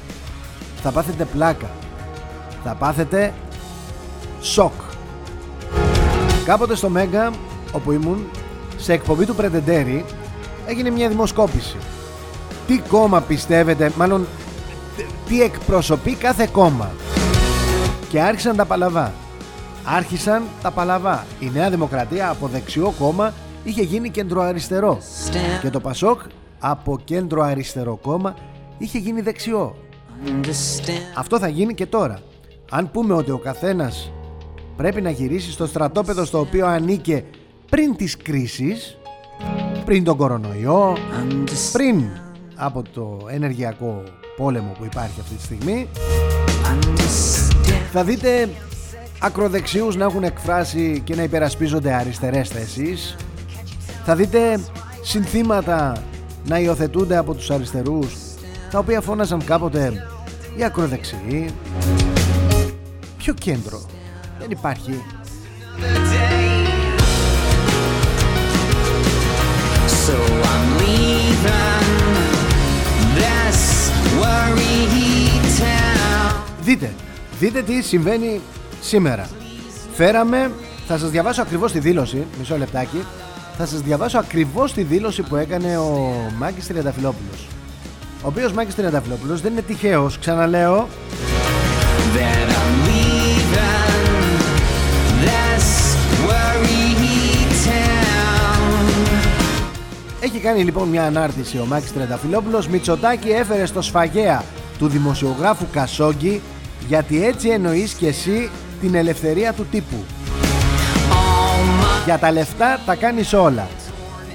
θα 0.81 0.91
πάθετε 0.91 1.25
πλάκα. 1.25 1.69
Θα 2.63 2.75
πάθετε 2.75 3.33
σοκ. 4.41 4.71
Κάποτε 6.45 6.75
στο 6.75 6.89
Μέγκα, 6.89 7.31
όπου 7.71 7.91
ήμουν, 7.91 8.25
σε 8.77 8.93
εκπομπή 8.93 9.25
του 9.25 9.35
Πρεντεντέρη, 9.35 10.05
έγινε 10.65 10.89
μια 10.89 11.09
δημοσκόπηση. 11.09 11.77
Τι 12.67 12.77
κόμμα 12.77 13.21
πιστεύετε, 13.21 13.91
μάλλον 13.97 14.27
τι 15.27 15.41
εκπροσωπεί 15.41 16.15
κάθε 16.15 16.49
κόμμα. 16.51 16.91
Και 18.09 18.21
άρχισαν 18.21 18.55
τα 18.55 18.65
παλαβά. 18.65 19.13
Άρχισαν 19.83 20.43
τα 20.61 20.71
παλαβά. 20.71 21.25
Η 21.39 21.51
Νέα 21.53 21.69
Δημοκρατία 21.69 22.29
από 22.29 22.47
δεξιό 22.47 22.93
κόμμα 22.99 23.33
είχε 23.63 23.81
γίνει 23.81 24.09
κεντροαριστερό. 24.09 24.97
Και 25.61 25.69
το 25.69 25.79
Πασόκ 25.79 26.21
από 26.59 26.99
κέντρο 27.03 27.41
αριστερό 27.41 27.95
κόμμα 27.95 28.35
είχε 28.77 28.97
γίνει 28.97 29.21
δεξιό. 29.21 29.75
Αυτό 31.15 31.39
θα 31.39 31.47
γίνει 31.47 31.73
και 31.73 31.85
τώρα. 31.85 32.19
Αν 32.69 32.91
πούμε 32.91 33.13
ότι 33.13 33.31
ο 33.31 33.37
καθένας 33.37 34.11
πρέπει 34.75 35.01
να 35.01 35.09
γυρίσει 35.09 35.51
στο 35.51 35.65
στρατόπεδο 35.65 36.25
στο 36.25 36.39
οποίο 36.39 36.67
ανήκε 36.67 37.23
πριν 37.69 37.95
τις 37.95 38.17
κρίσεις, 38.17 38.97
πριν 39.85 40.03
τον 40.03 40.17
κορονοϊό, 40.17 40.97
πριν 41.71 42.03
από 42.55 42.81
το 42.93 43.27
ενεργειακό 43.29 44.03
πόλεμο 44.37 44.75
που 44.77 44.85
υπάρχει 44.85 45.19
αυτή 45.19 45.35
τη 45.35 45.43
στιγμή, 45.43 45.87
θα 47.91 48.03
δείτε 48.03 48.49
ακροδεξιούς 49.19 49.95
να 49.95 50.05
έχουν 50.05 50.23
εκφράσει 50.23 51.01
και 51.03 51.15
να 51.15 51.23
υπερασπίζονται 51.23 51.93
αριστερές 51.93 52.49
θέσεις. 52.49 53.15
Θα 54.05 54.15
δείτε 54.15 54.59
συνθήματα 55.01 56.03
να 56.45 56.59
υιοθετούνται 56.59 57.17
από 57.17 57.33
τους 57.33 57.49
αριστερούς, 57.49 58.15
τα 58.71 58.79
οποία 58.79 59.01
φώναζαν 59.01 59.43
κάποτε 59.45 60.07
οι 60.57 60.63
ακροδεξιοί. 60.63 61.53
Ποιο 63.17 63.33
κέντρο, 63.33 63.81
δεν 64.39 64.51
υπάρχει. 64.51 65.03
So 70.05 70.15
I'm 70.51 70.67
leaving 70.81 71.87
this 73.17 73.59
worry 74.19 74.77
town. 75.59 76.35
Δείτε, 76.61 76.93
δείτε 77.39 77.61
τι 77.61 77.81
συμβαίνει 77.81 78.41
σήμερα. 78.81 79.29
Φέραμε, 79.93 80.51
θα 80.87 80.97
σας 80.97 81.09
διαβάσω 81.09 81.41
ακριβώς 81.41 81.71
τη 81.71 81.79
δήλωση, 81.79 82.25
μισό 82.39 82.57
λεπτάκι, 82.57 83.03
θα 83.57 83.65
σας 83.65 83.81
διαβάσω 83.81 84.17
ακριβώς 84.17 84.73
τη 84.73 84.83
δήλωση 84.83 85.21
που 85.21 85.35
έκανε 85.35 85.77
ο 85.77 86.11
Μάκης 86.37 86.67
Τριανταφυλόπουλος. 86.67 87.47
Ο 88.23 88.27
οποίος 88.27 88.51
Μάκης 88.51 88.75
Τριανταφυλόπουλος 88.75 89.41
δεν 89.41 89.51
είναι 89.51 89.61
τυχαίος, 89.61 90.19
ξαναλέω, 90.19 90.87
That 92.15 92.49
I'm 92.61 92.75
leaving 92.87 94.33
this 95.25 95.67
worry 96.27 96.85
town. 97.65 98.85
Έχει 100.21 100.39
κάνει 100.39 100.63
λοιπόν 100.63 100.87
μια 100.87 101.03
ανάρτηση 101.05 101.57
ο 101.57 101.65
Μάκης 101.65 101.93
Τρενταφυλόπουλος 101.93 102.67
Μητσοτάκη 102.67 103.29
έφερε 103.29 103.65
στο 103.65 103.81
σφαγέα 103.81 104.43
του 104.77 104.87
δημοσιογράφου 104.87 105.65
Κασόγκη 105.71 106.41
γιατί 106.87 107.25
έτσι 107.25 107.49
εννοείς 107.49 107.93
και 107.93 108.07
εσύ 108.07 108.49
την 108.81 108.95
ελευθερία 108.95 109.53
του 109.53 109.65
τύπου. 109.71 110.03
Για 112.05 112.17
τα 112.17 112.31
λεφτά 112.31 112.79
τα 112.85 112.95
κάνεις 112.95 113.33
όλα. 113.33 113.67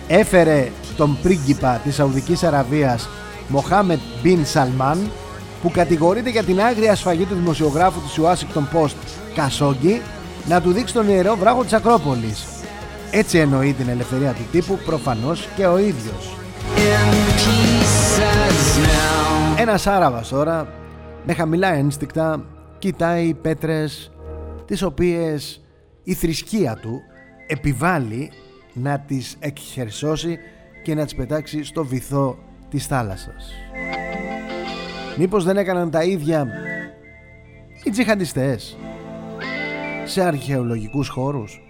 Έφερε 0.07 0.71
τον 0.97 1.19
πρίγκιπα 1.23 1.81
της 1.85 1.95
Σαουδικής 1.95 2.43
Αραβίας 2.43 3.09
Μοχάμετ 3.49 3.99
Μπιν 4.23 4.47
Σαλμάν 4.47 5.11
που 5.63 5.71
κατηγορείται 5.71 6.31
για 6.31 6.43
την 6.43 6.61
άγρια 6.61 6.95
σφαγή 6.95 7.25
του 7.25 7.35
δημοσιογράφου 7.35 8.01
της 8.01 8.19
Washington 8.23 8.77
Post 8.77 8.95
Κασόγκη 9.35 10.03
να 10.49 10.61
του 10.61 10.73
δείξει 10.73 10.95
τον 10.95 11.09
ιερό 11.09 11.37
βράχο 11.37 11.63
της 11.63 11.73
Ακρόπολης. 11.73 12.47
Έτσι 13.11 13.39
εννοεί 13.39 13.73
την 13.73 13.89
ελευθερία 13.89 14.33
του 14.33 14.47
τύπου 14.53 14.79
προφανώς 14.85 15.49
και 15.57 15.67
ο 15.67 15.79
ίδιος. 15.79 16.37
In 16.77 17.15
pieces 17.39 18.87
now. 18.87 19.61
Ένας 19.61 19.87
Άραβας 19.87 20.29
τώρα 20.29 20.69
με 21.27 21.33
χαμηλά 21.33 21.73
ένστικτα 21.75 22.45
κοιτάει 22.79 23.35
πέτρες 23.35 24.11
τις 24.65 24.83
οποίες 24.83 25.61
η 26.03 26.15
θρησκεία 26.15 26.79
του 26.81 27.03
επιβάλλει 27.49 28.31
να 28.73 28.99
τις 29.01 29.37
εκχερσώσει 29.39 30.39
και 30.83 30.95
να 30.95 31.05
τις 31.05 31.15
πετάξει 31.15 31.65
στο 31.65 31.85
βυθό 31.85 32.39
της 32.71 32.87
θάλασσας. 32.87 33.53
Μήπως 35.17 35.45
δεν 35.45 35.57
έκαναν 35.57 35.91
τα 35.91 36.03
ίδια 36.03 36.47
οι 37.85 37.91
τζιχαντιστές 37.91 38.77
σε 40.05 40.23
αρχαιολογικούς 40.23 41.09
χώρους; 41.09 41.63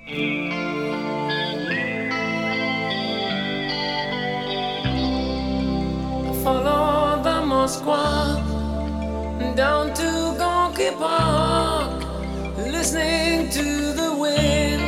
Follow 6.44 7.22
the 7.26 7.38
Moskwa 7.50 8.04
down 9.62 9.86
to 10.00 10.10
Gonky 10.42 10.90
Park, 11.02 11.96
listening 12.74 13.50
to 13.58 13.66
the 14.00 14.10
wind 14.22 14.87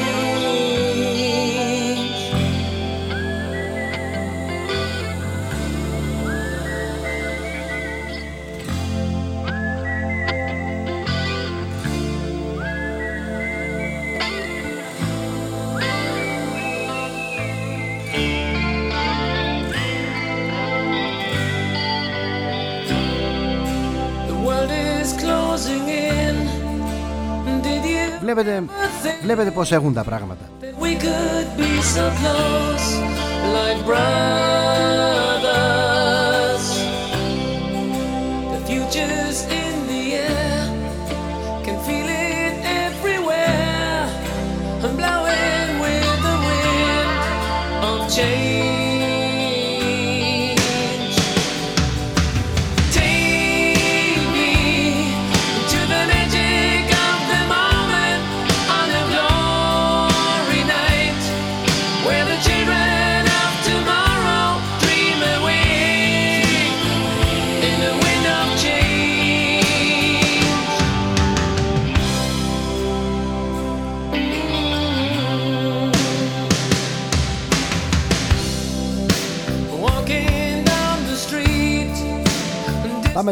Βλέπετε, 28.41 28.63
βλέπετε 29.23 29.51
πως 29.51 29.71
έχουν 29.71 29.93
τα 29.93 30.03
πράγματα. 30.03 30.49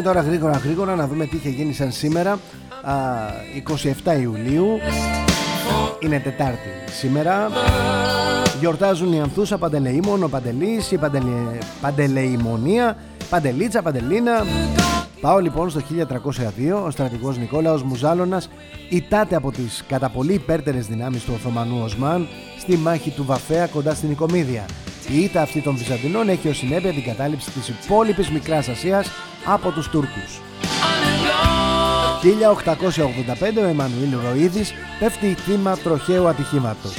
Πάμε 0.02 0.12
τώρα 0.12 0.28
γρήγορα 0.28 0.56
γρήγορα 0.56 0.94
να 0.94 1.06
δούμε 1.06 1.26
τι 1.26 1.36
είχε 1.36 1.48
γίνει 1.48 1.72
σαν 1.72 1.92
σήμερα 1.92 2.32
α, 2.82 2.94
27 4.14 4.20
Ιουλίου 4.20 4.66
Είναι 6.00 6.18
Τετάρτη 6.18 6.68
σήμερα 6.98 7.48
Γιορτάζουν 8.60 9.12
η 9.12 9.20
Ανθούσα 9.20 9.58
Παντελεήμων, 9.58 10.22
ο 10.22 10.28
Παντελής, 10.28 10.90
η 10.90 10.98
Παντελε... 10.98 11.58
Παντελεημονία 11.80 12.96
Παντελίτσα, 13.30 13.82
Παντελίνα. 13.82 14.44
Πάω 15.20 15.38
λοιπόν 15.38 15.70
στο 15.70 15.80
1302, 15.90 16.84
ο 16.84 16.90
στρατηγός 16.90 17.38
Νικόλαος 17.38 17.82
Μουζάλωνας 17.82 18.50
ητάται 18.88 19.36
από 19.36 19.50
τις 19.50 19.84
κατά 19.88 20.08
πολύ 20.08 20.32
υπέρτερες 20.32 20.86
δυνάμεις 20.86 21.24
του 21.24 21.32
Οθωμανού 21.34 21.82
Οσμάν 21.84 22.28
στη 22.58 22.76
μάχη 22.76 23.10
του 23.10 23.24
Βαφέα 23.24 23.66
κοντά 23.66 23.94
στην 23.94 24.10
Οικομίδια. 24.10 24.64
Η 25.12 25.22
ήττα 25.22 25.42
αυτή 25.42 25.60
των 25.60 25.76
Βυζαντινών 25.76 26.28
έχει 26.28 26.48
ως 26.48 26.56
συνέπεια 26.56 26.92
την 26.92 27.04
κατάληψη 27.04 27.50
της 27.50 27.68
υπόλοιπης 27.68 28.30
Μικράς 28.30 28.68
Ασίας 28.68 29.10
από 29.44 29.70
τους 29.70 29.88
Τούρκους. 29.88 30.40
1885 32.22 33.62
ο 33.62 33.66
Εμμανουήλ 33.66 34.10
Ροίδης 34.30 34.74
πέφτει 34.98 35.26
θύμα 35.26 35.76
τροχαίου 35.76 36.28
ατυχήματος. 36.28 36.94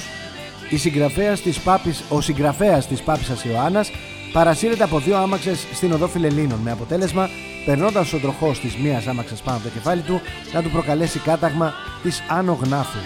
Η 0.70 0.78
συγγραφέας 0.78 1.42
της 1.42 1.60
Πάπης, 1.60 2.04
ο 2.10 2.22
συγγραφέας 2.22 2.88
της 2.88 3.02
Πάπισσας 3.02 3.44
Ιωάννας 3.44 3.92
παρασύρεται 4.34 4.84
από 4.84 5.00
δύο 5.00 5.18
άμαξες 5.18 5.68
στην 5.74 5.92
οδό 5.92 6.08
Φιλελλήνων 6.08 6.60
με 6.60 6.72
αποτέλεσμα 6.72 7.30
περνώντας 7.66 8.14
ο 8.14 8.18
τροχός 8.18 8.60
της 8.60 8.76
μίας 8.76 9.08
άμαξας 9.08 9.42
πάνω 9.42 9.58
από 9.58 9.68
το 9.68 9.74
κεφάλι 9.74 10.02
του 10.02 10.22
να 10.54 10.62
του 10.62 10.70
προκαλέσει 10.70 11.20
κάταγμα 11.20 11.74
της 12.04 12.24
Άνω 12.30 12.60
Γνάφου. 12.64 13.00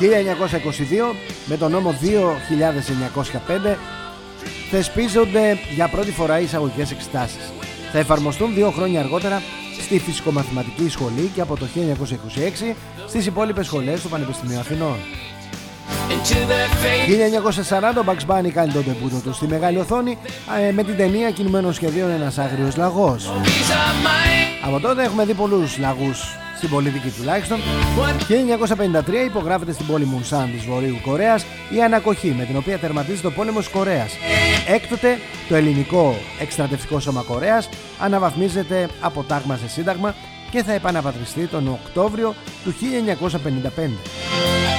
1922 0.00 1.14
με 1.46 1.56
τον 1.56 1.70
νόμο 1.70 1.94
2905 3.66 3.76
θεσπίζονται 4.70 5.58
για 5.74 5.88
πρώτη 5.88 6.10
φορά 6.10 6.40
οι 6.40 6.42
εισαγωγικές 6.42 6.90
εξετάσεις. 6.90 7.52
Θα 7.92 7.98
εφαρμοστούν 7.98 8.54
δύο 8.54 8.70
χρόνια 8.70 9.00
αργότερα 9.00 9.42
στη 9.80 9.98
Φυσικομαθηματική 9.98 10.88
Σχολή 10.88 11.30
και 11.34 11.40
από 11.40 11.56
το 11.56 11.66
1926 12.70 12.74
στις 13.08 13.26
υπόλοιπες 13.26 13.66
σχολές 13.66 14.00
του 14.00 14.08
Πανεπιστημίου 14.08 14.58
Αθηνών. 14.58 14.96
1940 17.68 18.00
ο 18.00 18.04
Bugs 18.06 18.26
Bunny 18.26 18.50
κάνει 18.50 18.72
τον 18.72 18.84
τεμπούτο 18.84 19.20
του 19.20 19.32
στη 19.32 19.46
μεγάλη 19.46 19.78
οθόνη 19.78 20.18
ε, 20.68 20.72
με 20.72 20.82
την 20.82 20.96
ταινία 20.96 21.30
κινουμένων 21.30 21.72
σχεδίων 21.72 22.10
ένας 22.10 22.38
άγριος 22.38 22.76
λαγός. 22.76 23.32
Από 24.64 24.80
τότε 24.80 25.02
έχουμε 25.02 25.24
δει 25.24 25.34
πολλούς 25.34 25.78
λαγούς 25.78 26.36
στην 26.58 26.70
πολιτική 26.70 27.10
τουλάχιστον. 27.10 27.58
1953 29.08 29.26
υπογράφεται 29.26 29.72
στην 29.72 29.86
πόλη 29.86 30.04
Μουνσάν 30.04 30.50
της 30.52 30.64
Βορείου 30.64 30.98
Κορέας 31.02 31.44
η 31.70 31.82
ανακοχή 31.82 32.34
με 32.38 32.44
την 32.44 32.56
οποία 32.56 32.78
τερματίζεται 32.78 33.26
ο 33.26 33.30
πόλεμος 33.30 33.68
Κορέας. 33.68 34.12
Έκτοτε 34.66 35.18
το 35.48 35.54
ελληνικό 35.54 36.16
εκστρατευτικό 36.40 37.00
σώμα 37.00 37.22
Κορέας 37.22 37.68
αναβαθμίζεται 37.98 38.88
από 39.00 39.22
τάγμα 39.22 39.56
σε 39.56 39.68
σύνταγμα 39.68 40.14
και 40.50 40.62
θα 40.62 40.72
επαναπατριστεί 40.72 41.46
τον 41.46 41.68
Οκτώβριο 41.68 42.34
του 42.64 42.74
1955. 42.80 44.77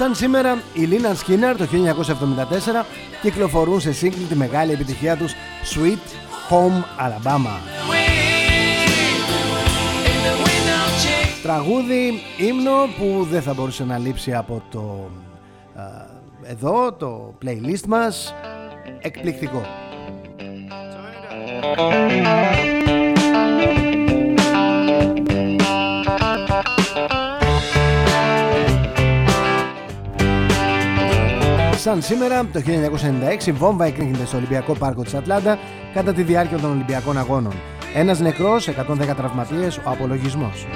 Σαν 0.00 0.14
σήμερα 0.14 0.62
οι 0.72 0.82
Λίναν 0.82 1.16
Σκίναρ 1.16 1.56
το 1.56 1.66
1974 2.82 2.84
κυκλοφορούν 3.22 3.80
σε 3.80 3.92
σύγκλι 3.92 4.24
τη 4.24 4.34
μεγάλη 4.34 4.72
επιτυχία 4.72 5.16
τους 5.16 5.32
Sweet 5.74 6.06
Home 6.50 6.82
Alabama. 7.06 7.56
in 10.06 10.18
the 10.26 10.34
wind 10.42 10.68
of 10.68 10.90
change. 11.04 11.42
Τραγούδι, 11.42 12.20
ύμνο 12.36 12.70
που 12.98 13.26
δεν 13.30 13.42
θα 13.42 13.54
μπορούσε 13.54 13.84
να 13.84 13.98
λείψει 13.98 14.34
από 14.34 14.62
το 14.70 15.10
α, 15.74 15.82
εδώ 16.42 16.92
το 16.92 17.34
playlist 17.44 17.86
μας 17.86 18.34
εκπληκτικό. 19.00 19.62
Σαν 31.80 32.02
σήμερα, 32.02 32.46
το 32.52 32.60
1996, 33.46 33.52
βόμβα 33.52 33.84
εκρήγνυται 33.84 34.24
στο 34.26 34.36
Ολυμπιακό 34.36 34.72
Πάρκο 34.74 35.02
της 35.02 35.14
Ατλάντα 35.14 35.58
κατά 35.94 36.12
τη 36.12 36.22
διάρκεια 36.22 36.58
των 36.58 36.70
Ολυμπιακών 36.70 37.18
Αγώνων. 37.18 37.52
Ένας 37.94 38.20
νεκρός, 38.20 38.68
110 38.68 39.14
τραυματίες, 39.16 39.76
ο 39.76 39.82
απολογισμός. 39.84 40.66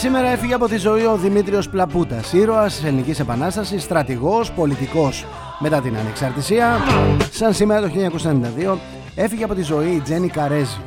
Σήμερα 0.00 0.28
έφυγε 0.28 0.54
από 0.54 0.68
τη 0.68 0.76
ζωή 0.76 1.04
ο 1.04 1.16
Δημήτριος 1.16 1.68
Πλαπούτας, 1.68 2.32
ήρωας 2.32 2.74
της 2.74 2.84
Ελληνικής 2.84 3.20
Επανάστασης, 3.20 3.82
στρατηγός, 3.82 4.50
πολιτικός 4.52 5.26
μετά 5.58 5.80
την 5.80 5.96
ανεξαρτησία. 5.96 6.76
Σαν 7.30 7.54
σήμερα 7.54 7.80
το 7.80 7.88
1992 7.88 8.78
έφυγε 9.14 9.44
από 9.44 9.54
τη 9.54 9.62
ζωή 9.62 9.90
η 9.90 10.00
Τζένι 10.00 10.28
Καρέζη. 10.28 10.80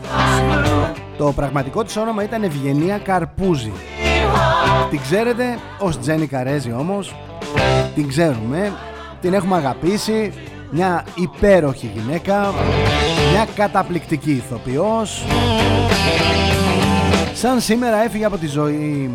Το 1.17 1.31
πραγματικό 1.31 1.83
της 1.83 1.97
όνομα 1.97 2.23
ήταν 2.23 2.43
Ευγενία 2.43 2.97
Καρπούζη. 2.97 3.71
Την 4.89 5.01
ξέρετε 5.01 5.57
ως 5.79 5.99
Τζένι 5.99 6.27
Καρέζη 6.27 6.71
όμως, 6.71 7.15
την 7.95 8.07
ξέρουμε, 8.07 8.71
την 9.21 9.33
έχουμε 9.33 9.55
αγαπήσει, 9.55 10.33
μια 10.71 11.03
υπέροχη 11.15 11.91
γυναίκα, 11.95 12.53
μια 13.31 13.47
καταπληκτική 13.55 14.31
ηθοποιός. 14.31 15.25
Σαν 17.43 17.61
σήμερα 17.61 18.03
έφυγε 18.03 18.25
από 18.25 18.37
τη 18.37 18.47
ζωή 18.47 19.11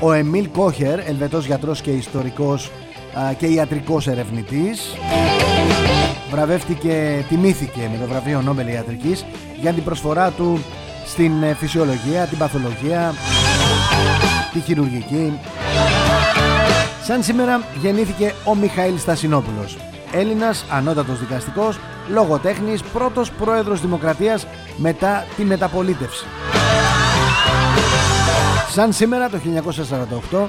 ο 0.00 0.12
Εμίλ 0.12 0.50
Κόχερ, 0.50 0.98
Ελβετός 0.98 1.46
γιατρός 1.46 1.80
και 1.80 1.90
ιστορικός 1.90 2.70
α, 3.14 3.32
και 3.32 3.46
ιατρικός 3.46 4.06
ερευνητής. 4.06 4.94
Βραβεύτηκε, 6.30 7.24
τιμήθηκε 7.28 7.88
με 7.92 7.98
το 7.98 8.06
βραβείο 8.06 8.42
Νόμπελ 8.42 8.68
Ιατρικής 8.68 9.24
για 9.60 9.72
την 9.72 9.84
προσφορά 9.84 10.30
του 10.30 10.64
στην 11.06 11.42
ε, 11.42 11.54
φυσιολογία, 11.54 12.26
την 12.26 12.38
παθολογία, 12.38 13.14
τη 14.52 14.60
χειρουργική. 14.60 15.32
Σαν 17.02 17.22
σήμερα 17.22 17.62
γεννήθηκε 17.82 18.34
ο 18.44 18.54
Μιχαήλ 18.54 18.98
Στασινόπουλος, 18.98 19.76
Έλληνας 20.12 20.64
ανώτατος 20.70 21.18
δικαστικός, 21.18 21.78
λογοτέχνης, 22.08 22.82
πρώτος 22.82 23.30
πρόεδρος 23.30 23.80
Δημοκρατίας 23.80 24.46
μετά 24.76 25.24
τη 25.36 25.44
μεταπολίτευση. 25.44 26.24
Σαν 28.70 28.92
σήμερα 28.92 29.28
το 29.28 29.38
1948 29.38 30.48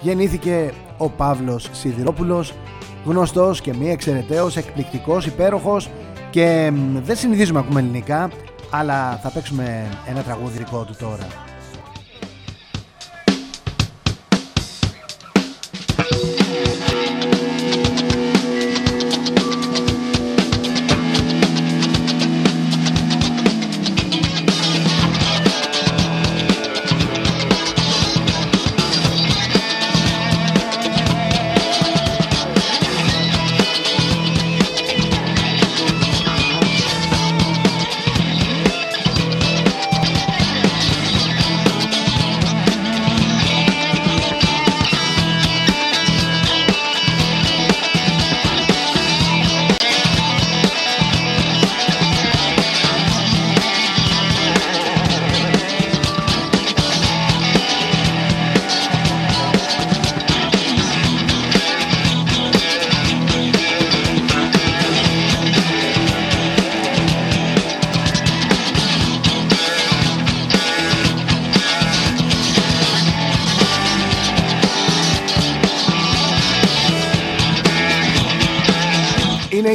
γεννήθηκε 0.00 0.72
ο 0.96 1.08
Παύλος 1.08 1.68
Σιδηρόπουλος, 1.72 2.54
γνωστός 3.04 3.60
και 3.60 3.74
μη 3.74 3.90
εξαιρεταίος, 3.90 4.56
εκπληκτικός, 4.56 5.26
υπέροχος 5.26 5.88
και 6.30 6.70
μ, 6.74 6.98
δεν 7.04 7.16
συνηθίζουμε 7.16 7.58
να 7.58 7.64
ακούμε 7.64 7.80
ελληνικά, 7.80 8.30
αλλά 8.70 9.20
θα 9.22 9.30
παίξουμε 9.30 9.88
ένα 10.08 10.20
τραγούδι 10.20 10.58
δικό 10.58 10.84
του 10.84 10.94
τώρα. 10.98 11.45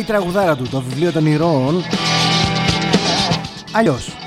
Η 0.01 0.03
τραγουδάρα 0.03 0.55
του, 0.55 0.67
το 0.69 0.81
βιβλίο 0.81 1.11
των 1.11 1.25
ηρώων. 1.25 1.83
Αλλιώς. 3.71 4.20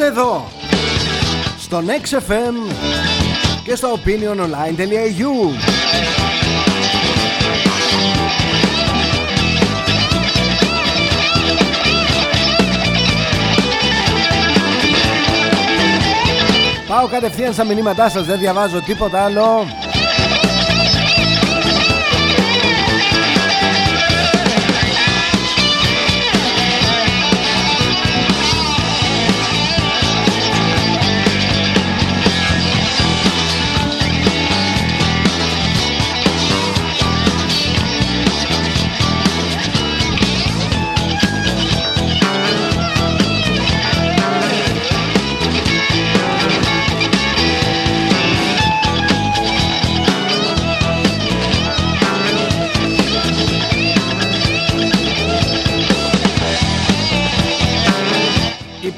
Ακούτε 0.00 0.20
εδώ 0.20 0.46
στο 1.58 1.82
NextFM 1.86 2.74
και 3.64 3.74
στο 3.74 3.98
opiniononline.eu 4.04 5.54
Πάω 16.88 17.06
κατευθείαν 17.08 17.52
στα 17.52 17.64
μηνύματά 17.64 18.08
σας, 18.08 18.26
δεν 18.26 18.38
διαβάζω 18.38 18.80
τίποτα 18.80 19.24
άλλο. 19.24 19.66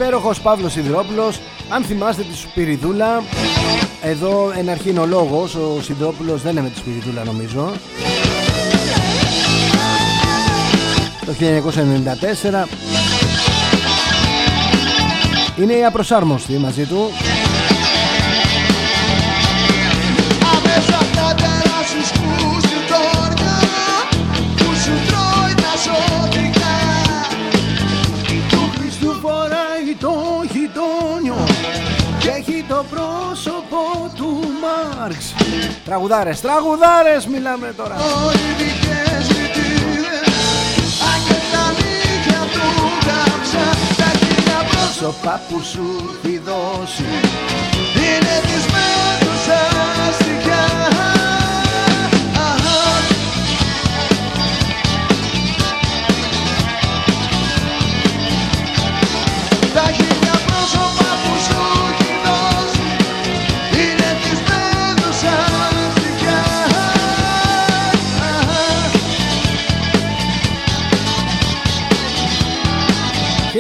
Υπέροχος 0.03 0.40
Παύλος 0.40 0.72
Σιδηρόπουλος. 0.72 1.40
Αν 1.68 1.82
θυμάστε 1.84 2.22
τη 2.22 2.36
Σπυριδούλα 2.36 3.22
Εδώ 4.03 4.53
εν 4.57 4.68
αρχή 4.68 4.90
είναι 4.90 5.00
ο 5.00 5.07
λόγος. 5.07 5.55
Ο 5.55 5.82
Σιδηρόπουλος 5.82 6.42
δεν 6.42 6.53
είναι 6.53 6.61
με 6.61 6.68
τη 6.68 6.78
Σπυριδούλα 6.78 7.24
νομίζω. 7.24 7.72
Το 11.26 11.32
1994 11.32 12.68
Είναι 15.61 15.72
η 15.72 15.84
απροσάρμοστη 15.84 16.53
μαζί 16.53 16.84
του 16.84 17.11
Τραγουδάρες, 35.84 36.40
τραγουδάρες 36.40 37.26
μιλάμε 37.26 37.72
τώρα. 37.76 37.94
Φροηδικές 37.94 39.26
ρητίδες 39.28 41.00
Α, 41.08 41.12
και 41.28 41.38
τα 41.52 41.64
νύχια 41.78 42.40
του 42.54 42.66
γαψιά 43.06 43.68
Τα 43.96 44.10
χίλια 44.18 44.58
πρόσωπα 44.70 44.90
Πρόσωπα 45.00 45.40
που 45.48 45.62
σου 45.72 46.18
έχει 46.24 46.38
δώσει 46.38 47.04
Είναι 48.06 48.36
της 48.48 48.64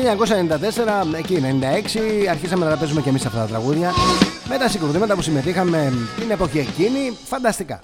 1994, 0.02 1.16
εκεί 1.18 1.42
96, 2.24 2.26
αρχίσαμε 2.30 2.64
να 2.64 2.70
τα 2.70 2.76
παίζουμε 2.76 3.00
και 3.00 3.08
εμείς 3.08 3.26
αυτά 3.26 3.38
τα 3.38 3.46
τραγούδια. 3.46 3.92
Με 4.48 4.58
τα 4.58 4.68
συγκροτήματα 4.68 5.14
που 5.14 5.22
συμμετείχαμε 5.22 5.92
την 6.18 6.30
εποχή 6.30 6.58
εκείνη, 6.58 7.16
φανταστικά. 7.24 7.80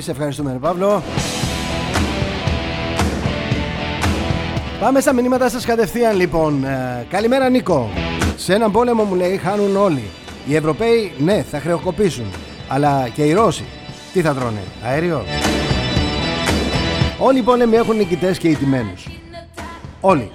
Εμείς 0.00 0.12
ευχαριστούμε 0.12 0.52
ρε 0.52 0.58
Παύλο. 0.58 1.02
Πάμε 4.80 5.00
στα 5.00 5.12
μηνύματα 5.12 5.48
σας 5.48 5.64
κατευθείαν 5.64 6.16
λοιπόν. 6.16 6.64
Ε, 6.64 7.06
καλημέρα 7.10 7.48
Νίκο. 7.48 7.90
Σε 8.36 8.54
έναν 8.54 8.72
πόλεμο 8.72 9.02
μου 9.02 9.14
λέει 9.14 9.36
χάνουν 9.36 9.76
όλοι. 9.76 10.02
Οι 10.46 10.54
Ευρωπαίοι 10.54 11.12
ναι 11.18 11.42
θα 11.50 11.60
χρεοκοπήσουν. 11.60 12.24
Αλλά 12.68 13.08
και 13.08 13.22
οι 13.22 13.32
Ρώσοι 13.32 13.64
τι 14.12 14.20
θα 14.20 14.34
τρώνε, 14.34 14.62
αέριο; 14.84 15.24
Όλοι 17.18 17.38
οι 17.38 17.42
πόλεμοι 17.42 17.76
έχουν 17.76 17.96
νικητές 17.96 18.38
και 18.38 18.48
ηττημένους. 18.48 19.06
Όλοι. 20.00 20.30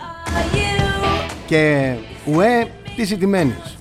Και 1.46 1.94
ουέ 2.26 2.68
της 2.96 3.12
ηττημένης. 3.12 3.75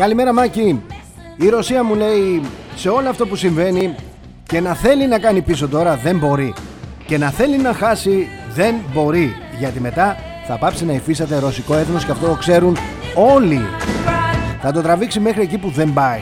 Καλημέρα 0.00 0.32
Μάκη. 0.32 0.82
Η 1.36 1.48
Ρωσία 1.48 1.84
μου 1.84 1.94
λέει 1.94 2.42
σε 2.74 2.88
όλο 2.88 3.08
αυτό 3.08 3.26
που 3.26 3.36
συμβαίνει 3.36 3.94
και 4.46 4.60
να 4.60 4.74
θέλει 4.74 5.06
να 5.06 5.18
κάνει 5.18 5.42
πίσω 5.42 5.68
τώρα 5.68 5.96
δεν 5.96 6.18
μπορεί. 6.18 6.54
Και 7.06 7.18
να 7.18 7.30
θέλει 7.30 7.56
να 7.56 7.72
χάσει 7.72 8.28
δεν 8.54 8.74
μπορεί. 8.92 9.36
Γιατί 9.58 9.80
μετά 9.80 10.16
θα 10.46 10.58
πάψει 10.58 10.84
να 10.84 10.92
υφίσταται 10.92 11.38
ρωσικό 11.38 11.74
έθνος 11.74 12.04
και 12.04 12.10
αυτό 12.10 12.26
το 12.26 12.34
ξέρουν 12.34 12.76
όλοι. 13.14 13.60
Θα 14.60 14.72
το 14.72 14.82
τραβήξει 14.82 15.20
μέχρι 15.20 15.42
εκεί 15.42 15.58
που 15.58 15.70
δεν 15.70 15.92
πάει. 15.92 16.20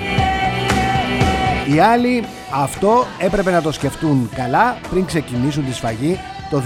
Οι 1.75 1.79
άλλοι 1.79 2.25
αυτό 2.63 3.07
έπρεπε 3.19 3.51
να 3.51 3.63
το 3.63 3.73
σκεφτούν 3.73 4.31
καλά 4.35 4.77
πριν 4.91 5.05
ξεκινήσουν 5.05 5.65
τη 5.65 5.73
σφαγή 5.73 6.19
το 6.51 6.63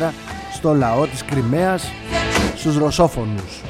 2014 0.00 0.10
στο 0.52 0.74
λαό 0.74 1.06
της 1.06 1.24
Κρυμαίας 1.24 1.92
στους 2.56 2.76
ρωσόφωνους. 2.78 3.62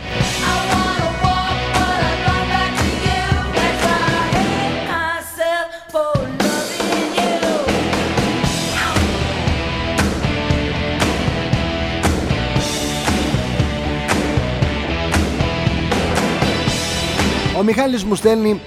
Μιχάλης 17.65 18.05
μου 18.05 18.15
στέλνει 18.15 18.61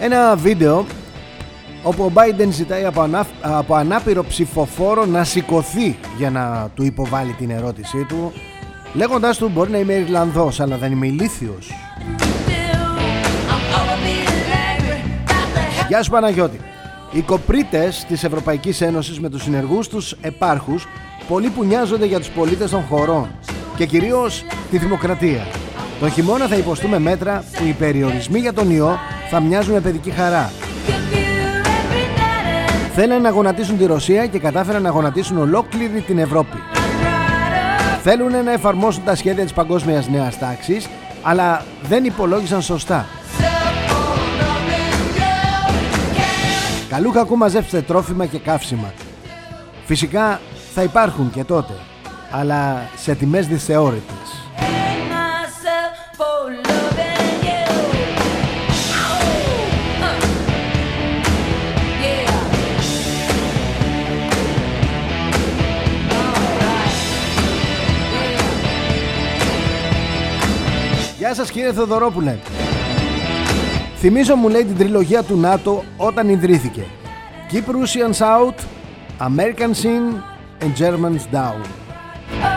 ένα 0.00 0.36
βίντεο 0.36 0.86
όπου 1.82 2.04
ο 2.04 2.12
Biden 2.14 2.48
ζητάει 2.50 2.84
από, 2.84 3.00
ανά, 3.00 3.26
από 3.40 3.74
ανάπηρο 3.74 4.24
ψηφοφόρο 4.24 5.04
να 5.04 5.24
σηκωθεί 5.24 5.98
για 6.16 6.30
να 6.30 6.70
του 6.74 6.84
υποβάλει 6.84 7.32
την 7.32 7.50
ερώτησή 7.50 8.04
του 8.08 8.32
λέγοντάς 8.94 9.38
του 9.38 9.48
μπορεί 9.48 9.70
να 9.70 9.78
είμαι 9.78 9.92
Ιρλανδός 9.92 10.60
αλλά 10.60 10.76
δεν 10.76 10.92
είμαι 10.92 11.06
ηλίθιος. 11.06 11.70
Γεια 15.88 16.02
σου 16.02 16.10
Παναγιώτη. 16.10 16.60
Οι 17.12 17.20
κοπρίτες 17.20 18.04
της 18.08 18.24
Ευρωπαϊκής 18.24 18.80
Ένωσης 18.80 19.20
με 19.20 19.28
τους 19.28 19.42
συνεργούς 19.42 19.88
τους 19.88 20.12
επάρχους 20.20 20.86
πολλοί 21.28 21.48
που 21.48 21.64
νοιάζονται 21.64 22.06
για 22.06 22.18
τους 22.18 22.28
πολίτες 22.28 22.70
των 22.70 22.82
χωρών 22.82 23.28
και 23.76 23.86
κυρίως 23.86 24.44
τη 24.70 24.78
δημοκρατία. 24.78 25.46
Τον 26.00 26.10
χειμώνα 26.10 26.46
θα 26.46 26.56
υποστούμε 26.56 26.98
μέτρα 26.98 27.44
που 27.56 27.64
οι 27.64 27.72
περιορισμοί 27.72 28.38
για 28.38 28.52
τον 28.52 28.70
ιό 28.70 28.98
θα 29.30 29.40
μοιάζουν 29.40 29.74
με 29.74 29.80
παιδική 29.80 30.10
χαρά. 30.10 30.50
Θέλουν 32.94 33.22
να 33.22 33.30
γονατίσουν 33.30 33.78
τη 33.78 33.86
Ρωσία 33.86 34.26
και 34.26 34.38
κατάφεραν 34.38 34.82
να 34.82 34.90
γονατίσουν 34.90 35.38
ολόκληρη 35.38 36.00
την 36.00 36.18
Ευρώπη. 36.18 36.56
Θέλουν 38.02 38.44
να 38.44 38.52
εφαρμόσουν 38.52 39.04
τα 39.04 39.14
σχέδια 39.14 39.42
της 39.42 39.52
παγκόσμιας 39.52 40.08
νέας 40.08 40.38
τάξης, 40.38 40.88
αλλά 41.22 41.64
δεν 41.82 42.04
υπολόγισαν 42.04 42.62
σωστά. 42.62 43.06
Καλού 46.88 47.10
κακού 47.10 47.36
μαζέψτε 47.36 47.82
τρόφιμα 47.82 48.26
και 48.26 48.38
καύσιμα. 48.38 48.92
Φυσικά 49.84 50.40
θα 50.74 50.82
υπάρχουν 50.82 51.30
και 51.30 51.44
τότε, 51.44 51.72
αλλά 52.30 52.88
σε 52.96 53.14
τιμές 53.14 53.46
δυσθεώρητες. 53.46 54.35
Σας 71.36 71.50
κύριε 71.50 71.72
Θεοδωρόπουλε. 71.72 72.38
Θυμίζω 73.96 74.36
μου 74.36 74.48
λέει 74.48 74.64
την 74.64 74.76
τριλογία 74.76 75.22
του 75.22 75.36
ΝΑΤΟ 75.36 75.84
όταν 75.96 76.28
ιδρύθηκε. 76.28 76.84
Keep 77.52 77.56
Russians 77.56 78.20
out, 78.20 78.54
Americans 79.18 79.84
in 79.84 80.22
and 80.60 80.74
Germans 80.82 81.24
down. 81.32 82.55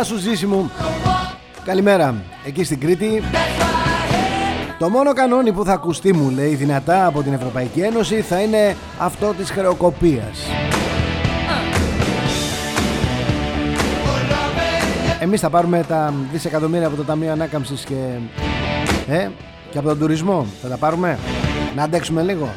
Γεια 0.00 0.08
σου 0.08 0.18
Ζήση 0.18 0.46
μου. 0.46 0.70
Καλημέρα. 1.64 2.14
Εκεί 2.46 2.64
στην 2.64 2.80
Κρήτη. 2.80 3.22
Το 4.78 4.88
μόνο 4.88 5.12
κανόνι 5.12 5.52
που 5.52 5.64
θα 5.64 5.72
ακουστεί 5.72 6.14
μου 6.14 6.30
λέει 6.30 6.54
δυνατά 6.54 7.06
από 7.06 7.22
την 7.22 7.32
Ευρωπαϊκή 7.32 7.80
Ένωση 7.80 8.20
θα 8.20 8.40
είναι 8.40 8.76
αυτό 8.98 9.34
της 9.34 9.50
χρεοκοπίας. 9.50 10.38
Εμείς 15.20 15.40
θα 15.40 15.50
πάρουμε 15.50 15.84
τα 15.88 16.14
δισεκατομμύρια 16.32 16.86
από 16.86 16.96
το 16.96 17.04
Ταμείο 17.04 17.32
Ανάκαμψης 17.32 17.84
και, 17.84 18.18
ε, 19.08 19.28
και 19.70 19.78
από 19.78 19.88
τον 19.88 19.98
τουρισμό. 19.98 20.46
Θα 20.62 20.68
τα 20.68 20.76
πάρουμε. 20.76 21.18
Να 21.74 21.82
αντέξουμε 21.82 22.22
λίγο 22.22 22.48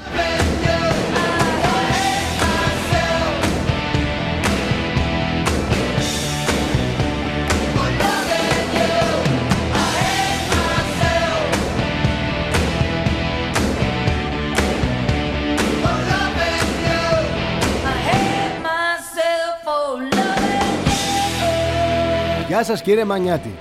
Γεια 22.63 22.71
σας 22.71 22.83
κύριε 22.83 23.05
Μανιάτη 23.05 23.53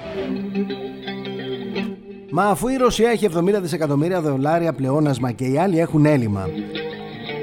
Μα 2.30 2.44
αφού 2.44 2.68
η 2.68 2.76
Ρωσία 2.76 3.11
έχει 3.11 3.28
70 3.36 3.40
δισεκατομμύρια 3.61 4.20
δολάρια 4.20 4.72
πλεόνασμα 4.72 5.32
και 5.32 5.44
οι 5.44 5.59
άλλοι 5.59 5.78
έχουν 5.78 6.07
έλλειμμα 6.07 6.48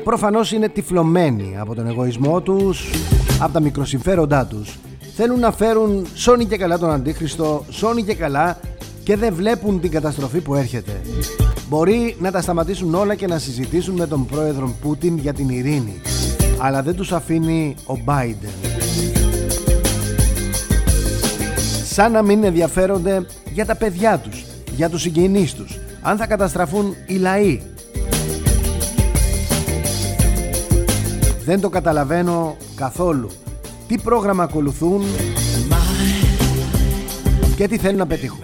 Προφανώς 0.04 0.52
είναι 0.52 0.70
τυφλωμένοι 0.70 1.56
από 1.60 1.76
τον 1.76 1.88
εγωισμό 1.88 2.42
τους 2.42 2.92
Από 3.40 3.54
τα 3.54 3.60
μικροσυμφέροντά 3.60 4.46
τους 4.46 4.78
Θέλουν 5.16 5.40
να 5.40 5.52
φέρουν 5.52 6.08
σώνει 6.14 6.46
και 6.46 6.58
καλά 6.58 6.78
τον 6.78 6.92
Αντίχριστο 6.92 7.66
Σώνει 7.70 8.04
και 8.04 8.16
καλά 8.16 8.60
και 9.04 9.16
δεν 9.16 9.34
βλέπουν 9.34 9.80
την 9.80 9.92
καταστροφή 9.92 10.40
που 10.40 10.56
έρχεται 10.56 11.02
Μπορεί 11.70 12.16
να 12.20 12.32
τα 12.32 12.42
σταματήσουν 12.42 12.96
όλα 12.96 13.16
και 13.16 13.28
να 13.28 13.40
συζητήσουν 13.40 13.96
με 13.96 14.08
τον 14.08 14.26
πρόεδρο 14.26 14.76
Πούτιν 14.82 15.18
για 15.18 15.34
την 15.34 15.50
ειρήνη. 15.50 16.02
Αλλά 16.58 16.84
δεν 16.84 16.96
τους 16.96 17.12
αφήνει 17.12 17.76
ο 17.86 17.94
Biden. 18.06 18.69
Σαν 21.92 22.12
να 22.12 22.22
μην 22.22 22.44
ενδιαφέρονται 22.44 23.26
για 23.54 23.66
τα 23.66 23.76
παιδιά 23.76 24.18
τους, 24.18 24.46
για 24.76 24.90
τους 24.90 25.02
συγγενείς 25.02 25.54
τους, 25.54 25.80
αν 26.02 26.18
θα 26.18 26.28
καταστραφούν 26.28 26.96
οι 27.06 27.16
λαοί. 27.16 27.62
Δεν 31.46 31.62
το 31.62 31.70
καταλαβαίνω 31.70 32.58
καθόλου. 32.76 33.30
Τι 33.88 33.98
πρόγραμμα 33.98 34.44
ακολουθούν 34.44 35.04
και 37.56 37.68
τι 37.68 37.78
θέλουν 37.78 37.98
να 37.98 38.08
πετύχουν. 38.08 38.40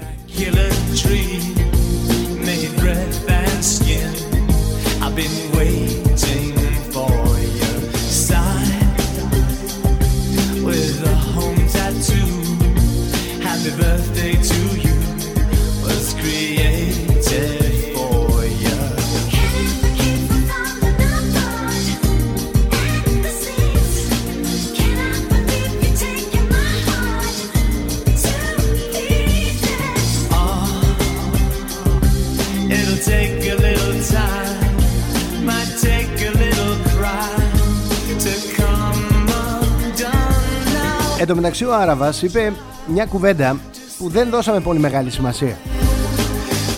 Εν 41.28 41.32
τω 41.32 41.36
μεταξύ 41.36 41.66
ο 41.66 41.76
Άραβας 41.76 42.22
είπε 42.22 42.54
μια 42.88 43.06
κουβέντα 43.06 43.60
που 43.98 44.10
δεν 44.10 44.30
δώσαμε 44.30 44.60
πολύ 44.60 44.80
μεγάλη 44.80 45.10
σημασία. 45.10 45.58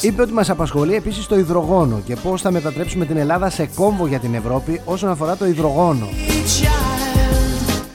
Είπε 0.02 0.22
ότι 0.22 0.34
μας 0.34 0.50
απασχολεί 0.50 0.96
επίσης 0.96 1.26
το 1.26 1.38
υδρογόνο 1.38 2.02
και 2.06 2.16
πώς 2.16 2.42
θα 2.42 2.52
μετατρέψουμε 2.52 3.06
την 3.06 3.18
Ελλάδα 3.18 3.50
σε 3.50 3.70
κόμβο 3.76 4.08
για 4.08 4.20
την 4.20 4.34
Ευρώπη 4.34 4.82
όσον 4.86 5.10
αφορά 5.10 5.36
το 5.36 5.46
υδρογόνο. 5.46 6.08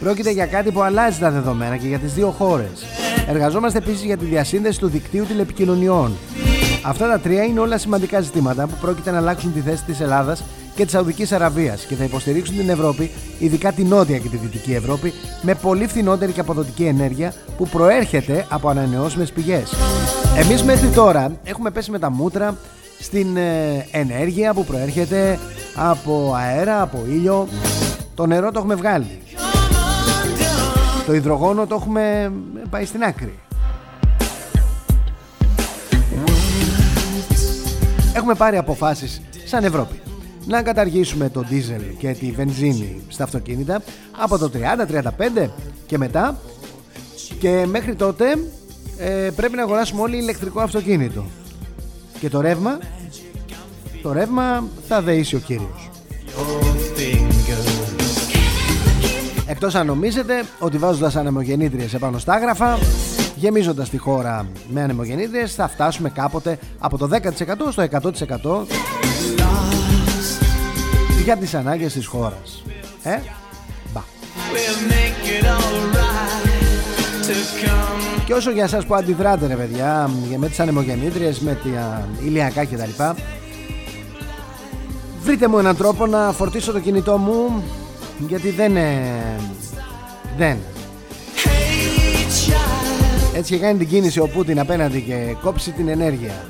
Πρόκειται 0.01 0.31
για 0.31 0.47
κάτι 0.47 0.71
που 0.71 0.83
αλλάζει 0.83 1.19
τα 1.19 1.31
δεδομένα 1.31 1.77
και 1.77 1.87
για 1.87 1.99
τις 1.99 2.13
δύο 2.13 2.31
χώρες. 2.31 2.85
Εργαζόμαστε 3.29 3.79
επίσης 3.79 4.05
για 4.05 4.17
τη 4.17 4.25
διασύνδεση 4.25 4.79
του 4.79 4.89
δικτύου 4.89 5.25
τηλεπικοινωνιών. 5.25 6.13
Αυτά 6.83 7.09
τα 7.09 7.19
τρία 7.19 7.43
είναι 7.43 7.61
όλα 7.61 7.79
σημαντικά 7.79 8.21
ζητήματα 8.21 8.67
που 8.67 8.75
πρόκειται 8.81 9.11
να 9.11 9.17
αλλάξουν 9.17 9.53
τη 9.53 9.61
θέση 9.61 9.85
της 9.85 10.01
Ελλάδας 10.01 10.45
και 10.75 10.83
της 10.83 10.93
Σαουδικής 10.93 11.33
Αραβίας 11.33 11.85
και 11.85 11.95
θα 11.95 12.05
υποστηρίξουν 12.05 12.57
την 12.57 12.69
Ευρώπη, 12.69 13.11
ειδικά 13.39 13.73
τη 13.73 13.85
Νότια 13.85 14.19
και 14.19 14.29
τη 14.29 14.37
Δυτική 14.37 14.75
Ευρώπη, 14.75 15.13
με 15.43 15.55
πολύ 15.55 15.87
φθηνότερη 15.87 16.33
και 16.33 16.41
αποδοτική 16.41 16.85
ενέργεια 16.85 17.35
που 17.57 17.69
προέρχεται 17.69 18.47
από 18.49 18.69
ανανεώσιμες 18.69 19.33
πηγές. 19.33 19.73
Εμείς 20.37 20.63
μέχρι 20.63 20.89
τώρα 20.89 21.33
έχουμε 21.45 21.71
πέσει 21.71 21.91
με 21.91 21.99
τα 21.99 22.11
μούτρα 22.11 22.57
στην 23.01 23.37
ε, 23.37 23.87
ενέργεια 23.91 24.55
που 24.55 24.65
προέρχεται 24.65 25.39
από 25.75 26.35
αέρα, 26.37 26.83
από 26.83 27.05
ήλιο. 27.09 27.49
Το 28.15 28.27
νερό 28.27 28.51
το 28.51 28.59
έχουμε 28.59 28.75
βγάλει. 28.75 29.19
Το 31.07 31.15
υδρογόνο 31.15 31.67
το 31.67 31.75
έχουμε 31.75 32.33
πάει 32.71 32.85
στην 32.85 33.03
άκρη. 33.03 33.39
Έχουμε 38.15 38.35
πάρει 38.35 38.57
αποφάσεις 38.57 39.23
σαν 39.45 39.65
Ευρώπη 39.65 40.03
να 40.47 40.63
καταργήσουμε 40.63 41.31
το 41.31 41.41
δίζελ 41.49 41.83
και 41.99 42.13
τη 42.13 42.31
βενζίνη 42.31 43.01
στα 43.09 43.25
αυτοκίνητα 43.25 43.83
από 44.19 44.39
το 44.39 44.51
30-35 45.45 45.49
και 45.87 45.99
μετά. 45.99 46.39
Και 47.39 47.67
μέχρι 47.69 47.95
τότε 47.95 48.39
ε, 48.99 49.31
πρέπει 49.37 49.57
να 49.57 49.63
αγοράσουμε 49.63 50.03
όλοι 50.03 50.17
ηλεκτρικό 50.17 50.61
αυτοκίνητο. 50.61 51.25
Και 52.21 52.29
το 52.29 52.41
ρεύμα 52.41 52.79
το 54.03 54.13
ρεύμα 54.13 54.65
θα 54.89 55.03
δεήσει 55.03 55.37
ο 55.37 55.39
κύριος. 55.39 55.91
Εκτός 59.47 59.75
αν 59.75 59.87
νομίζετε 59.87 60.45
ότι 60.59 60.79
βάζοντας 60.79 61.17
ανεμογεννήτριες 61.17 61.95
επάνω 61.95 62.19
στα 62.19 62.33
άγραφα 62.33 62.79
γεμίζοντας 63.37 63.91
τη 63.91 63.97
χώρα 63.97 64.47
με 64.69 64.83
ανεμογεννήτριες 64.83 65.55
θα 65.55 65.69
φτάσουμε 65.69 66.11
κάποτε 66.11 66.59
από 66.79 66.99
το 66.99 67.09
10% 67.13 67.19
στο 67.71 67.87
100% 68.63 69.12
για 71.23 71.37
τις 71.37 71.55
ανάγκες 71.55 71.93
της 71.93 72.07
χώρας. 72.07 72.63
Ε, 73.03 73.19
μπα. 73.93 74.01
We'll 74.01 74.91
make 74.93 75.41
it 75.41 75.47
alright 75.47 76.53
to 77.27 77.67
come. 77.67 78.23
Και 78.27 78.35
όσο 78.35 78.51
για 78.51 78.65
εσάς 78.65 78.87
που 78.87 78.95
αντιδράτε 78.95 79.47
ρε 79.47 79.55
παιδιά 79.55 80.11
με 80.37 80.49
τις 80.49 80.61
ανεμογεννήτριες, 80.61 81.41
με 81.41 81.59
τα 81.65 82.09
ηλιακά 82.25 82.65
κτλ 82.65 83.03
Βρείτε 85.23 85.49
μου 85.49 85.59
έναν 85.59 85.77
τρόπο 85.77 86.07
να 86.07 86.33
φορτίσω 86.33 86.73
το 86.73 86.81
κινητό 86.81 87.17
μου 87.19 87.63
γιατί 88.19 88.51
δεν 88.51 88.77
ε, 88.77 89.01
δεν 90.37 90.57
Hey, 91.45 92.27
child. 92.27 93.37
έτσι 93.37 93.53
και 93.53 93.59
κάνει 93.59 93.79
την 93.79 93.89
κίνηση 93.89 94.21
ο 94.21 94.29
Πούτιν 94.29 94.59
απέναντι 94.61 95.01
και 95.01 95.37
κόψει 95.43 95.71
την 95.71 95.89
ενέργεια 95.89 96.47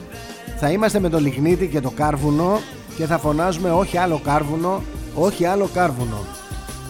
θα 0.57 0.71
είμαστε 0.71 1.01
με 1.01 1.09
το 1.09 1.19
λιγνίτη 1.21 1.67
και 1.67 1.81
το 1.81 1.91
κάρβουνο 1.91 2.61
και 2.97 3.07
θα 3.07 3.19
φωνάζουμε 3.19 3.71
όχι 3.71 3.97
άλλο 3.97 4.21
κάρβουνο 4.25 4.83
όχι 5.15 5.45
άλλο 5.45 5.69
κάρβουνο. 5.75 6.25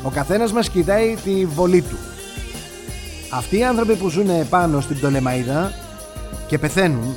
Ο 0.03 0.11
καθένας 0.11 0.53
μας 0.53 0.69
κοιτάει 0.69 1.17
τη 1.25 1.47
βολή 1.47 1.83
του. 1.83 1.97
Αυτοί 3.31 3.59
οι 3.59 3.65
άνθρωποι 3.65 3.95
που 3.95 4.09
ζουν 4.09 4.49
πάνω 4.49 4.81
στην 4.81 4.97
Πτολεμαίδα 4.97 5.73
και 6.47 6.59
πεθαίνουν 6.59 7.15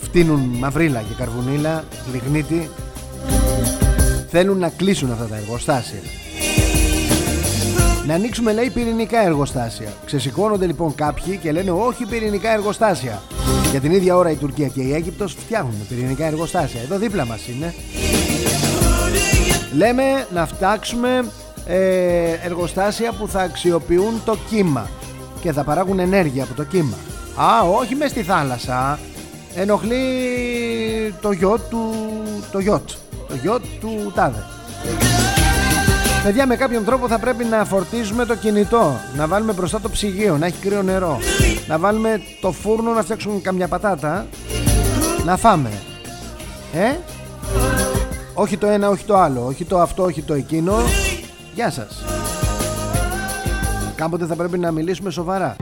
φτύνουν 0.00 0.40
μαυρίλα 0.40 1.00
και 1.00 1.14
καρβουνίλα 1.14 1.84
λιγνίτη 2.12 2.70
θέλουν 4.28 4.58
να 4.58 4.68
κλείσουν 4.68 5.12
αυτά 5.12 5.24
τα 5.24 5.36
εργοστάσια 5.36 5.98
να 8.06 8.14
ανοίξουμε 8.14 8.52
λέει 8.52 8.70
πυρηνικά 8.70 9.20
εργοστάσια. 9.22 9.92
Ξεσηκώνονται 10.04 10.66
λοιπόν 10.66 10.94
κάποιοι 10.94 11.36
και 11.36 11.52
λένε 11.52 11.70
όχι 11.70 12.06
πυρηνικά 12.06 12.52
εργοστάσια. 12.52 13.22
Για 13.70 13.80
την 13.80 13.92
ίδια 13.92 14.16
ώρα 14.16 14.30
η 14.30 14.34
Τουρκία 14.34 14.68
και 14.68 14.80
η 14.80 14.94
Αίγυπτος 14.94 15.32
φτιάχνουν 15.32 15.86
πυρηνικά 15.88 16.24
εργοστάσια. 16.24 16.80
Εδώ 16.80 16.98
δίπλα 16.98 17.26
μας 17.26 17.48
είναι. 17.48 17.74
Λέμε 19.74 20.26
να 20.32 20.46
φτιάξουμε 20.46 21.24
ε, 21.66 22.30
εργοστάσια 22.44 23.12
που 23.12 23.28
θα 23.28 23.40
αξιοποιούν 23.40 24.20
το 24.24 24.36
κύμα 24.50 24.90
και 25.40 25.52
θα 25.52 25.64
παράγουν 25.64 25.98
ενέργεια 25.98 26.42
από 26.44 26.54
το 26.54 26.64
κύμα. 26.64 26.96
Α, 27.36 27.68
όχι 27.78 27.94
μες 27.94 28.10
στη 28.10 28.22
θάλασσα. 28.22 28.98
Ενοχλεί 29.54 30.04
το 31.20 31.32
γιότ 31.32 31.60
του... 31.70 31.94
το 32.52 32.58
γιότ. 32.58 32.90
Το 33.28 33.34
γιότ 33.42 33.62
του 33.80 34.12
τάδε. 34.14 34.44
Παιδιά 36.26 36.46
με 36.46 36.56
κάποιον 36.56 36.84
τρόπο 36.84 37.08
θα 37.08 37.18
πρέπει 37.18 37.44
να 37.44 37.64
φορτίζουμε 37.64 38.24
το 38.24 38.36
κινητό 38.36 39.00
Να 39.16 39.26
βάλουμε 39.26 39.52
μπροστά 39.52 39.80
το 39.80 39.90
ψυγείο 39.90 40.38
Να 40.38 40.46
έχει 40.46 40.58
κρύο 40.58 40.82
νερό 40.82 41.18
Να 41.66 41.78
βάλουμε 41.78 42.22
το 42.40 42.52
φούρνο 42.52 42.92
να 42.92 43.02
φτιάξουμε 43.02 43.40
καμιά 43.40 43.68
πατάτα 43.68 44.26
Να 45.24 45.36
φάμε. 45.36 45.70
Ε; 46.72 46.96
Όχι 48.34 48.56
το 48.56 48.66
ένα 48.66 48.88
όχι 48.88 49.04
το 49.04 49.16
άλλο 49.16 49.46
Όχι 49.46 49.64
το 49.64 49.80
αυτό 49.80 50.02
όχι 50.02 50.22
το 50.22 50.34
εκείνο. 50.34 50.74
Γεια 51.54 51.70
σας. 51.70 52.04
Κάποτε 53.94 54.26
θα 54.26 54.36
πρέπει 54.36 54.58
να 54.58 54.70
μιλήσουμε 54.70 55.10
σοβαρά 55.10 55.56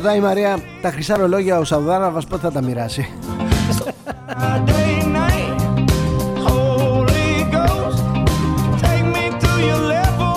ρωτάει 0.00 0.18
η 0.18 0.20
Μαρία 0.20 0.58
Τα 0.82 0.90
χρυσά 0.90 1.16
ρολόγια 1.16 1.58
ο 1.58 1.64
Σαουδάραβας 1.64 2.26
πότε 2.26 2.42
θα 2.42 2.52
τα 2.52 2.62
μοιράσει; 2.62 3.12
My 4.28 4.58
day 4.68 5.02
and 5.02 5.12
night. 5.18 5.58
Holy 6.46 7.32
Ghost, 7.56 8.00
take 8.84 9.06
me 9.14 9.24
to 9.44 9.52
your 9.68 9.82
level. 9.96 10.36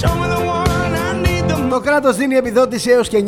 Show 0.00 0.12
me 0.20 0.26
the 0.34 0.40
one 0.58 0.92
I 1.06 1.12
need 1.24 1.44
the 1.50 1.68
Το 1.70 1.80
κράτος 1.80 2.16
δίνει 2.16 2.34
επιδότηση 2.34 2.90
έως 2.90 3.08
και 3.08 3.24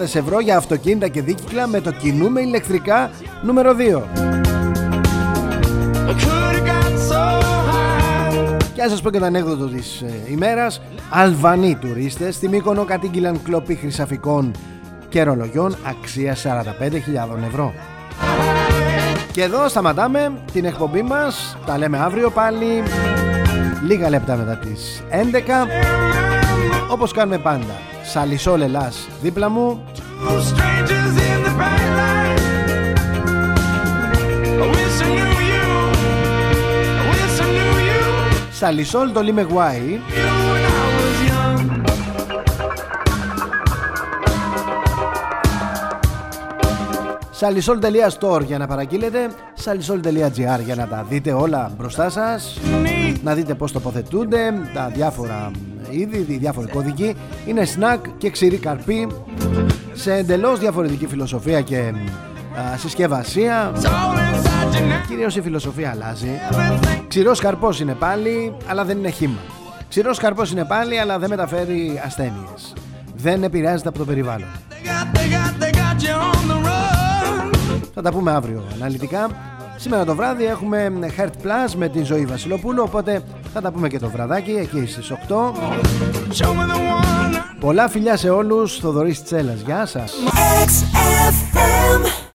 ευρώ 0.00 0.40
για 0.40 0.56
αυτοκίνητα 0.56 1.08
και 1.08 1.22
δίκυκλα 1.22 1.66
με 1.66 1.80
το 1.80 1.92
κινούμε 1.92 2.40
ηλεκτρικά 2.40 3.10
νούμερο 3.42 3.74
2. 3.78 4.02
Could've 6.22 6.66
got 6.66 6.92
so 7.10 7.22
high. 7.70 8.56
Και 8.74 8.82
ας 8.82 8.90
σας 8.90 9.02
πω 9.02 9.10
και 9.10 9.18
το 9.18 9.24
ανέκδοτο 9.24 9.66
της 9.66 10.00
ε, 10.00 10.30
ημέρας 10.30 10.80
Αλβανοί 11.10 11.76
τουρίστες 11.80 12.34
στη 12.34 12.48
Μύκονο 12.48 12.84
κατήγγυλαν 12.84 13.42
κλοπή 13.42 13.74
χρυσαφικών 13.74 14.52
και 15.10 15.22
ρολογιών 15.22 15.76
αξία 15.82 16.36
45.000 16.36 16.40
ευρώ. 17.46 17.74
Και 19.32 19.42
εδώ 19.42 19.68
σταματάμε 19.68 20.32
την 20.52 20.64
εκπομπή 20.64 21.02
μας. 21.02 21.56
Τα 21.66 21.78
λέμε 21.78 21.98
αύριο 21.98 22.30
πάλι. 22.30 22.82
Λίγα 23.86 24.10
λεπτά 24.10 24.36
μετά 24.36 24.56
τις 24.56 25.02
11 25.10 25.68
Όπως 26.90 27.12
κάνουμε 27.12 27.38
πάντα. 27.38 27.80
Σαλισόλ 28.02 28.60
Ελλάς 28.60 29.08
δίπλα 29.22 29.48
μου. 29.48 29.84
Two 30.26 30.40
strangers 30.40 31.16
in 31.28 31.40
the 31.44 31.50
Salisol.store 47.40 48.42
για 48.44 48.58
να 48.58 48.66
παραγγείλετε 48.66 49.30
Salisol.gr 49.64 50.60
για 50.64 50.74
να 50.74 50.86
τα 50.86 51.06
δείτε 51.08 51.32
όλα 51.32 51.72
μπροστά 51.76 52.10
σας 52.10 52.58
Να 53.22 53.34
δείτε 53.34 53.54
πως 53.54 53.72
τοποθετούνται 53.72 54.52
Τα 54.74 54.90
διάφορα 54.94 55.50
είδη, 55.90 56.26
οι 56.28 56.36
διάφοροι 56.36 56.66
κώδικοι. 56.66 57.16
Είναι 57.46 57.64
σνακ 57.64 58.08
και 58.18 58.30
ξηρή 58.30 58.56
καρπί 58.56 59.08
Σε 59.92 60.14
εντελώς 60.14 60.58
διαφορετική 60.58 61.06
φιλοσοφία 61.06 61.60
και 61.60 61.78
α, 61.78 62.76
συσκευασία. 62.76 63.72
All 63.74 63.78
inside 63.78 64.74
your 64.74 64.78
neck. 64.78 65.06
Κυρίως 65.08 65.36
η 65.36 65.40
φιλοσοφία 65.40 65.90
αλλάζει. 65.90 66.30
Ξηρός 67.08 67.40
καρπός 67.40 67.80
είναι 67.80 67.94
πάλι 67.94 68.56
αλλά 68.66 68.84
δεν 68.84 68.98
είναι 68.98 69.10
χύμα. 69.10 69.38
Ξηρός 69.88 70.18
καρπός 70.18 70.52
είναι 70.52 70.64
πάλι 70.64 70.98
αλλά 70.98 71.18
δεν 71.18 71.28
μεταφέρει 71.28 72.00
ασθένειες. 72.04 72.72
Δεν 73.14 73.42
επηρεάζεται 73.42 73.88
από 73.88 73.98
το 73.98 74.04
περιβάλλον 74.04 74.48
Θα 77.94 78.02
τα 78.02 78.10
πούμε 78.10 78.32
αύριο 78.32 78.62
αναλυτικά. 78.74 79.28
Σήμερα 79.76 80.04
το 80.04 80.14
βράδυ 80.14 80.44
έχουμε 80.44 80.92
Heart 81.18 81.26
Plus 81.26 81.74
με 81.76 81.88
την 81.88 82.04
Ζωή 82.04 82.24
Βασιλοπούλου, 82.24 82.82
οπότε 82.86 83.22
θα 83.52 83.60
τα 83.60 83.72
πούμε 83.72 83.88
και 83.88 83.98
το 83.98 84.08
βραδάκι 84.08 84.50
εκεί 84.50 84.86
στις 84.86 85.10
8. 85.10 85.52
Show 86.32 86.48
me 86.48 86.66
the 86.66 86.76
one. 86.76 87.36
Πολλά 87.60 87.88
φιλιά 87.88 88.16
σε 88.16 88.30
όλους, 88.30 88.78
Θοδωρής 88.78 89.22
Τσέλας. 89.22 89.60
Γεια 89.60 89.86
σας. 89.86 90.12
XFM. 90.64 92.20